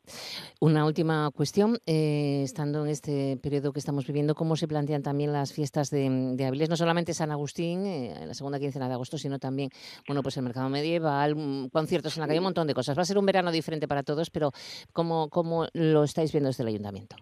[0.61, 5.33] Una última cuestión, eh, estando en este periodo que estamos viviendo, ¿cómo se plantean también
[5.33, 6.69] las fiestas de, de Avilés?
[6.69, 9.69] No solamente San Agustín, eh, en la segunda quincena de agosto, sino también,
[10.07, 12.97] bueno, pues el mercado medieval, mm, conciertos en la calle, un montón de cosas.
[12.97, 14.51] Va a ser un verano diferente para todos, pero
[14.93, 17.15] ¿cómo, cómo lo estáis viendo desde el ayuntamiento?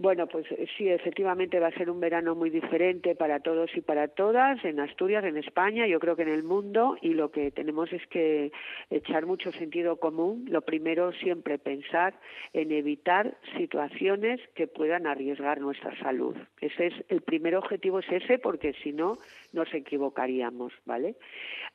[0.00, 3.82] Bueno, pues eh, sí, efectivamente va a ser un verano muy diferente para todos y
[3.82, 7.50] para todas, en Asturias, en España, yo creo que en el mundo, y lo que
[7.50, 8.50] tenemos es que
[8.88, 10.46] echar mucho sentido común.
[10.48, 12.14] Lo primero, siempre pensar
[12.54, 16.34] en evitar situaciones que puedan arriesgar nuestra salud.
[16.62, 19.18] Ese es el primer objetivo, es ese, porque si no,
[19.52, 21.16] nos equivocaríamos, ¿vale?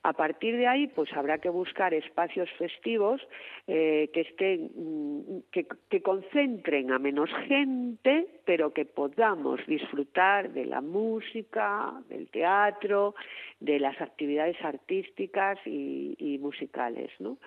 [0.04, 3.22] A partir de ahí, pues habrá que buscar espacios festivos
[3.68, 10.82] eh, que estén, mm, que, concentren a menos gente, pero que podamos disfrutar de la
[10.82, 13.16] música, del teatro,
[13.60, 17.38] de las actividades artísticas y, y musicales, ¿no?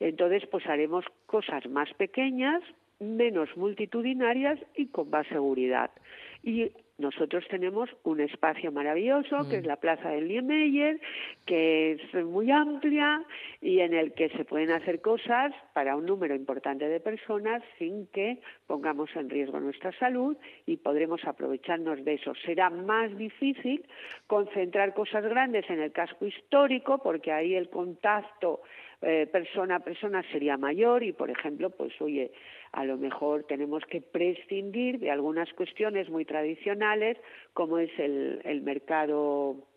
[0.00, 2.62] Entonces, pues haremos cosas más pequeñas,
[2.98, 5.90] menos multitudinarias y con más seguridad.
[6.42, 11.00] Y nosotros tenemos un espacio maravilloso, que es la Plaza del Niemeyer,
[11.46, 13.24] que es muy amplia
[13.60, 18.08] y en el que se pueden hacer cosas para un número importante de personas sin
[18.08, 20.36] que pongamos en riesgo nuestra salud
[20.66, 22.34] y podremos aprovecharnos de eso.
[22.44, 23.86] Será más difícil
[24.26, 28.60] concentrar cosas grandes en el casco histórico porque ahí el contacto
[29.02, 32.32] eh, persona a persona sería mayor y, por ejemplo, pues oye,
[32.72, 37.16] a lo mejor tenemos que prescindir de algunas cuestiones muy tradicionales,
[37.52, 39.67] como es el, el mercado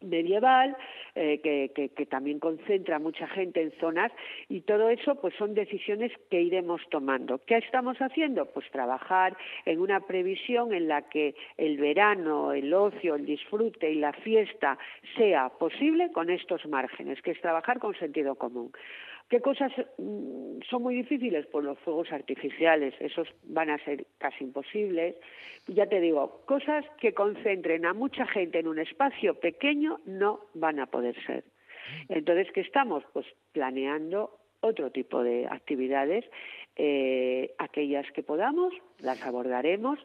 [0.00, 0.76] medieval,
[1.14, 4.12] eh, que, que, que, también concentra mucha gente en zonas
[4.48, 7.38] y todo eso pues son decisiones que iremos tomando.
[7.44, 8.46] ¿Qué estamos haciendo?
[8.46, 13.96] Pues trabajar en una previsión en la que el verano, el ocio, el disfrute y
[13.96, 14.78] la fiesta
[15.16, 18.72] sea posible con estos márgenes, que es trabajar con sentido común.
[19.28, 21.46] ¿Qué cosas mm, son muy difíciles?
[21.46, 25.16] Pues los fuegos artificiales, esos van a ser casi imposibles.
[25.66, 30.80] Ya te digo, cosas que concentren a mucha gente en un espacio pequeño no van
[30.80, 31.44] a poder ser.
[32.08, 33.04] Entonces, ¿qué estamos?
[33.12, 36.24] Pues planeando otro tipo de actividades,
[36.76, 39.98] eh, aquellas que podamos, las abordaremos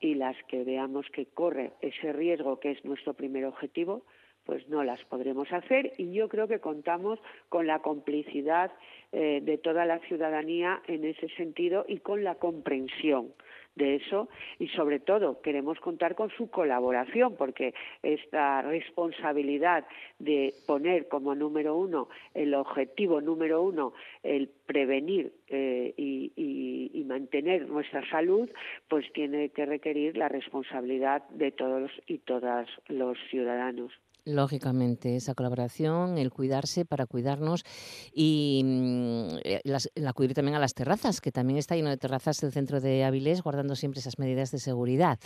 [0.00, 4.04] y las que veamos que corre ese riesgo, que es nuestro primer objetivo,
[4.44, 7.18] pues no las podremos hacer y yo creo que contamos
[7.48, 8.72] con la complicidad
[9.12, 13.32] eh, de toda la ciudadanía en ese sentido y con la comprensión
[13.74, 14.28] de eso
[14.58, 19.86] y sobre todo queremos contar con su colaboración porque esta responsabilidad
[20.18, 27.04] de poner como número uno el objetivo número uno el prevenir eh, y, y, y,
[27.04, 28.48] mantener nuestra salud
[28.88, 33.92] pues tiene que requerir la responsabilidad de todos y todas los ciudadanos.
[34.24, 37.64] Lógicamente, esa colaboración, el cuidarse para cuidarnos
[38.14, 41.96] y mm, eh, las, el acudir también a las terrazas, que también está lleno de
[41.96, 45.18] terrazas el centro de Avilés, guardando siempre esas medidas de seguridad.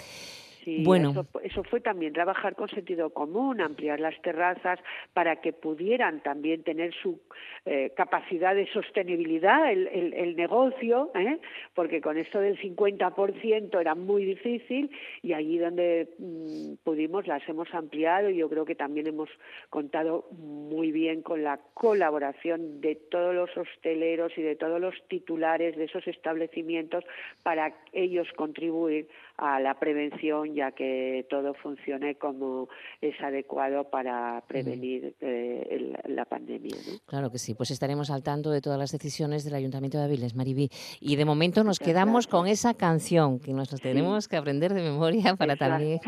[0.67, 1.11] Sí, bueno.
[1.11, 4.81] eso, eso, fue también trabajar con sentido común, ampliar las terrazas
[5.12, 7.21] para que pudieran también tener su
[7.64, 11.39] eh, capacidad de sostenibilidad el, el, el negocio, ¿eh?
[11.73, 14.91] porque con esto del 50% era muy difícil
[15.23, 19.31] y allí donde mmm, pudimos las hemos ampliado y yo creo que también hemos
[19.71, 25.77] contado muy bien con la colaboración de todos los hosteleros y de todos los titulares
[25.77, 27.05] de esos establecimientos
[27.45, 29.07] para ellos contribuir
[29.39, 32.68] a la prevención ya que todo funcione como
[33.01, 36.74] es adecuado para prevenir eh, la pandemia.
[36.76, 36.99] ¿no?
[37.07, 40.34] Claro que sí, pues estaremos al tanto de todas las decisiones del Ayuntamiento de Aviles,
[40.34, 40.70] Maribí.
[41.01, 45.37] Y de momento nos quedamos con esa canción que nos tenemos que aprender de memoria
[45.37, 45.74] para Exacto.
[45.74, 46.01] también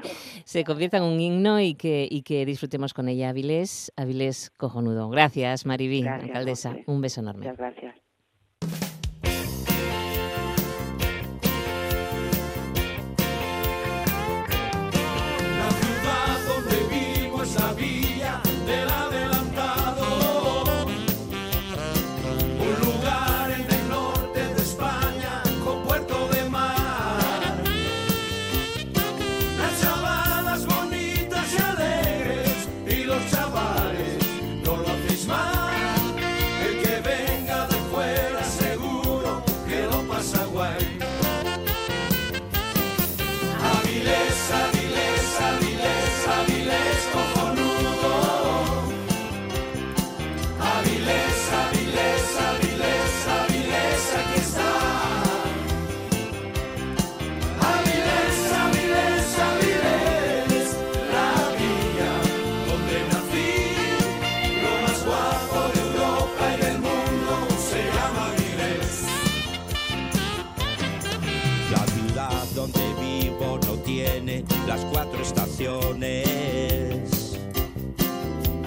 [0.44, 3.30] se convierta en un himno y que, y que disfrutemos con ella.
[3.30, 5.08] Avilés, Avilés cojonudo.
[5.10, 6.70] Gracias, Maribí, gracias, alcaldesa.
[6.70, 6.84] José.
[6.86, 7.40] Un beso enorme.
[7.40, 8.07] Muchas gracias.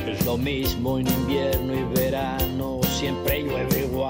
[0.06, 4.01] Es lo mismo en invierno y verano, siempre llueve igual.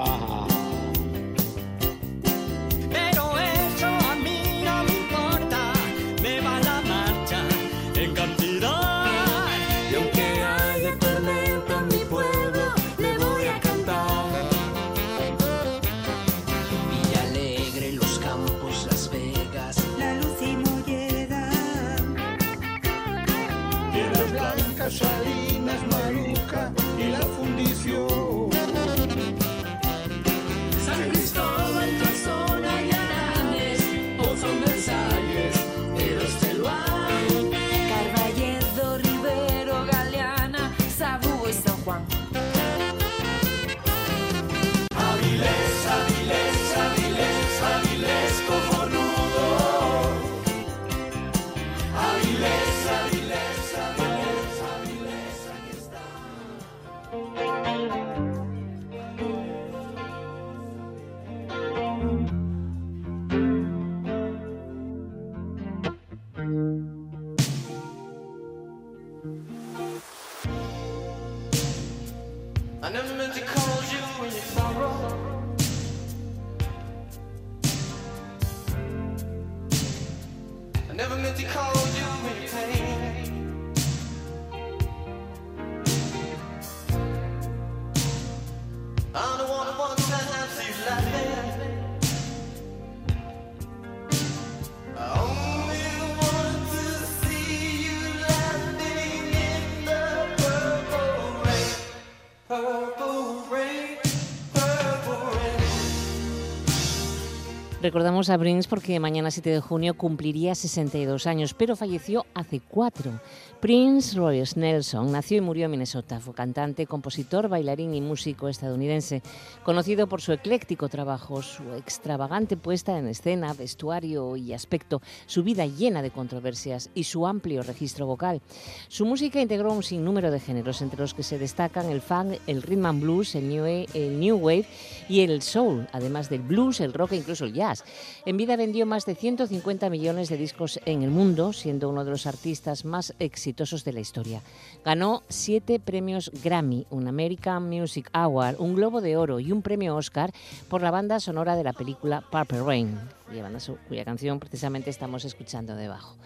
[107.92, 113.20] Recordamos a Prince porque mañana 7 de junio cumpliría 62 años, pero falleció hace cuatro.
[113.60, 116.18] Prince Royce Nelson nació y murió en Minnesota.
[116.18, 119.22] Fue cantante, compositor, bailarín y músico estadounidense,
[119.62, 125.66] conocido por su ecléctico trabajo, su extravagante puesta en escena, vestuario y aspecto, su vida
[125.66, 128.40] llena de controversias y su amplio registro vocal.
[128.88, 132.62] Su música integró un sinnúmero de géneros, entre los que se destacan el funk, el
[132.62, 134.66] rhythm and blues, el new, el new wave
[135.10, 137.81] y el soul, además del blues, el rock e incluso el jazz.
[138.24, 142.10] En vida vendió más de 150 millones de discos en el mundo, siendo uno de
[142.10, 144.42] los artistas más exitosos de la historia.
[144.84, 149.96] Ganó siete premios Grammy, un American Music Award, un Globo de Oro y un premio
[149.96, 150.32] Oscar
[150.68, 152.98] por la banda sonora de la película Purple Rain,
[153.32, 156.16] cuya, cuya canción precisamente estamos escuchando debajo.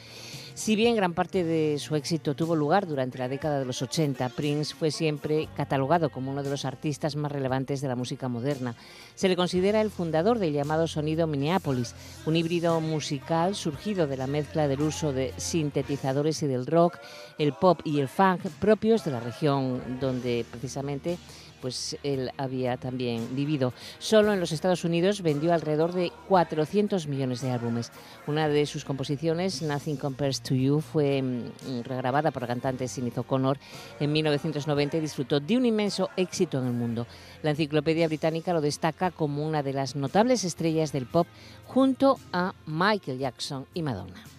[0.56, 4.30] Si bien gran parte de su éxito tuvo lugar durante la década de los 80,
[4.30, 8.74] Prince fue siempre catalogado como uno de los artistas más relevantes de la música moderna.
[9.14, 11.94] Se le considera el fundador del llamado sonido Minneapolis,
[12.24, 16.96] un híbrido musical surgido de la mezcla del uso de sintetizadores y del rock,
[17.38, 21.18] el pop y el funk propios de la región donde precisamente
[21.60, 23.72] pues él había también vivido.
[23.98, 27.92] Solo en los Estados Unidos vendió alrededor de 400 millones de álbumes.
[28.26, 33.18] Una de sus composiciones, Nothing Compares to You, fue mm, regrabada por la cantante Sinead
[33.18, 33.58] O'Connor
[34.00, 37.06] en 1990 y disfrutó de un inmenso éxito en el mundo.
[37.42, 41.26] La enciclopedia británica lo destaca como una de las notables estrellas del pop
[41.66, 44.35] junto a Michael Jackson y Madonna.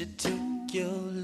[0.00, 1.23] you took your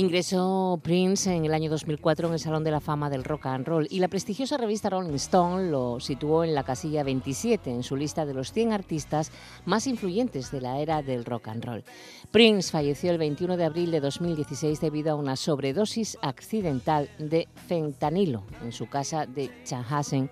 [0.00, 3.66] Ingresó Prince en el año 2004 en el Salón de la Fama del Rock and
[3.66, 7.96] Roll y la prestigiosa revista Rolling Stone lo situó en la casilla 27 en su
[7.96, 9.30] lista de los 100 artistas
[9.66, 11.84] más influyentes de la era del rock and roll.
[12.30, 18.44] Prince falleció el 21 de abril de 2016 debido a una sobredosis accidental de fentanilo
[18.64, 20.30] en su casa de Chanhassen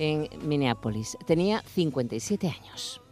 [0.00, 1.16] en Minneapolis.
[1.28, 3.05] Tenía 57 años.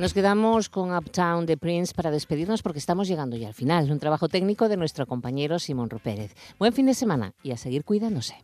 [0.00, 3.92] Nos quedamos con Uptown de Prince para despedirnos porque estamos llegando ya al final.
[3.92, 6.34] Un trabajo técnico de nuestro compañero Simón Rupérez.
[6.58, 8.42] Buen fin de semana y a seguir cuidándose.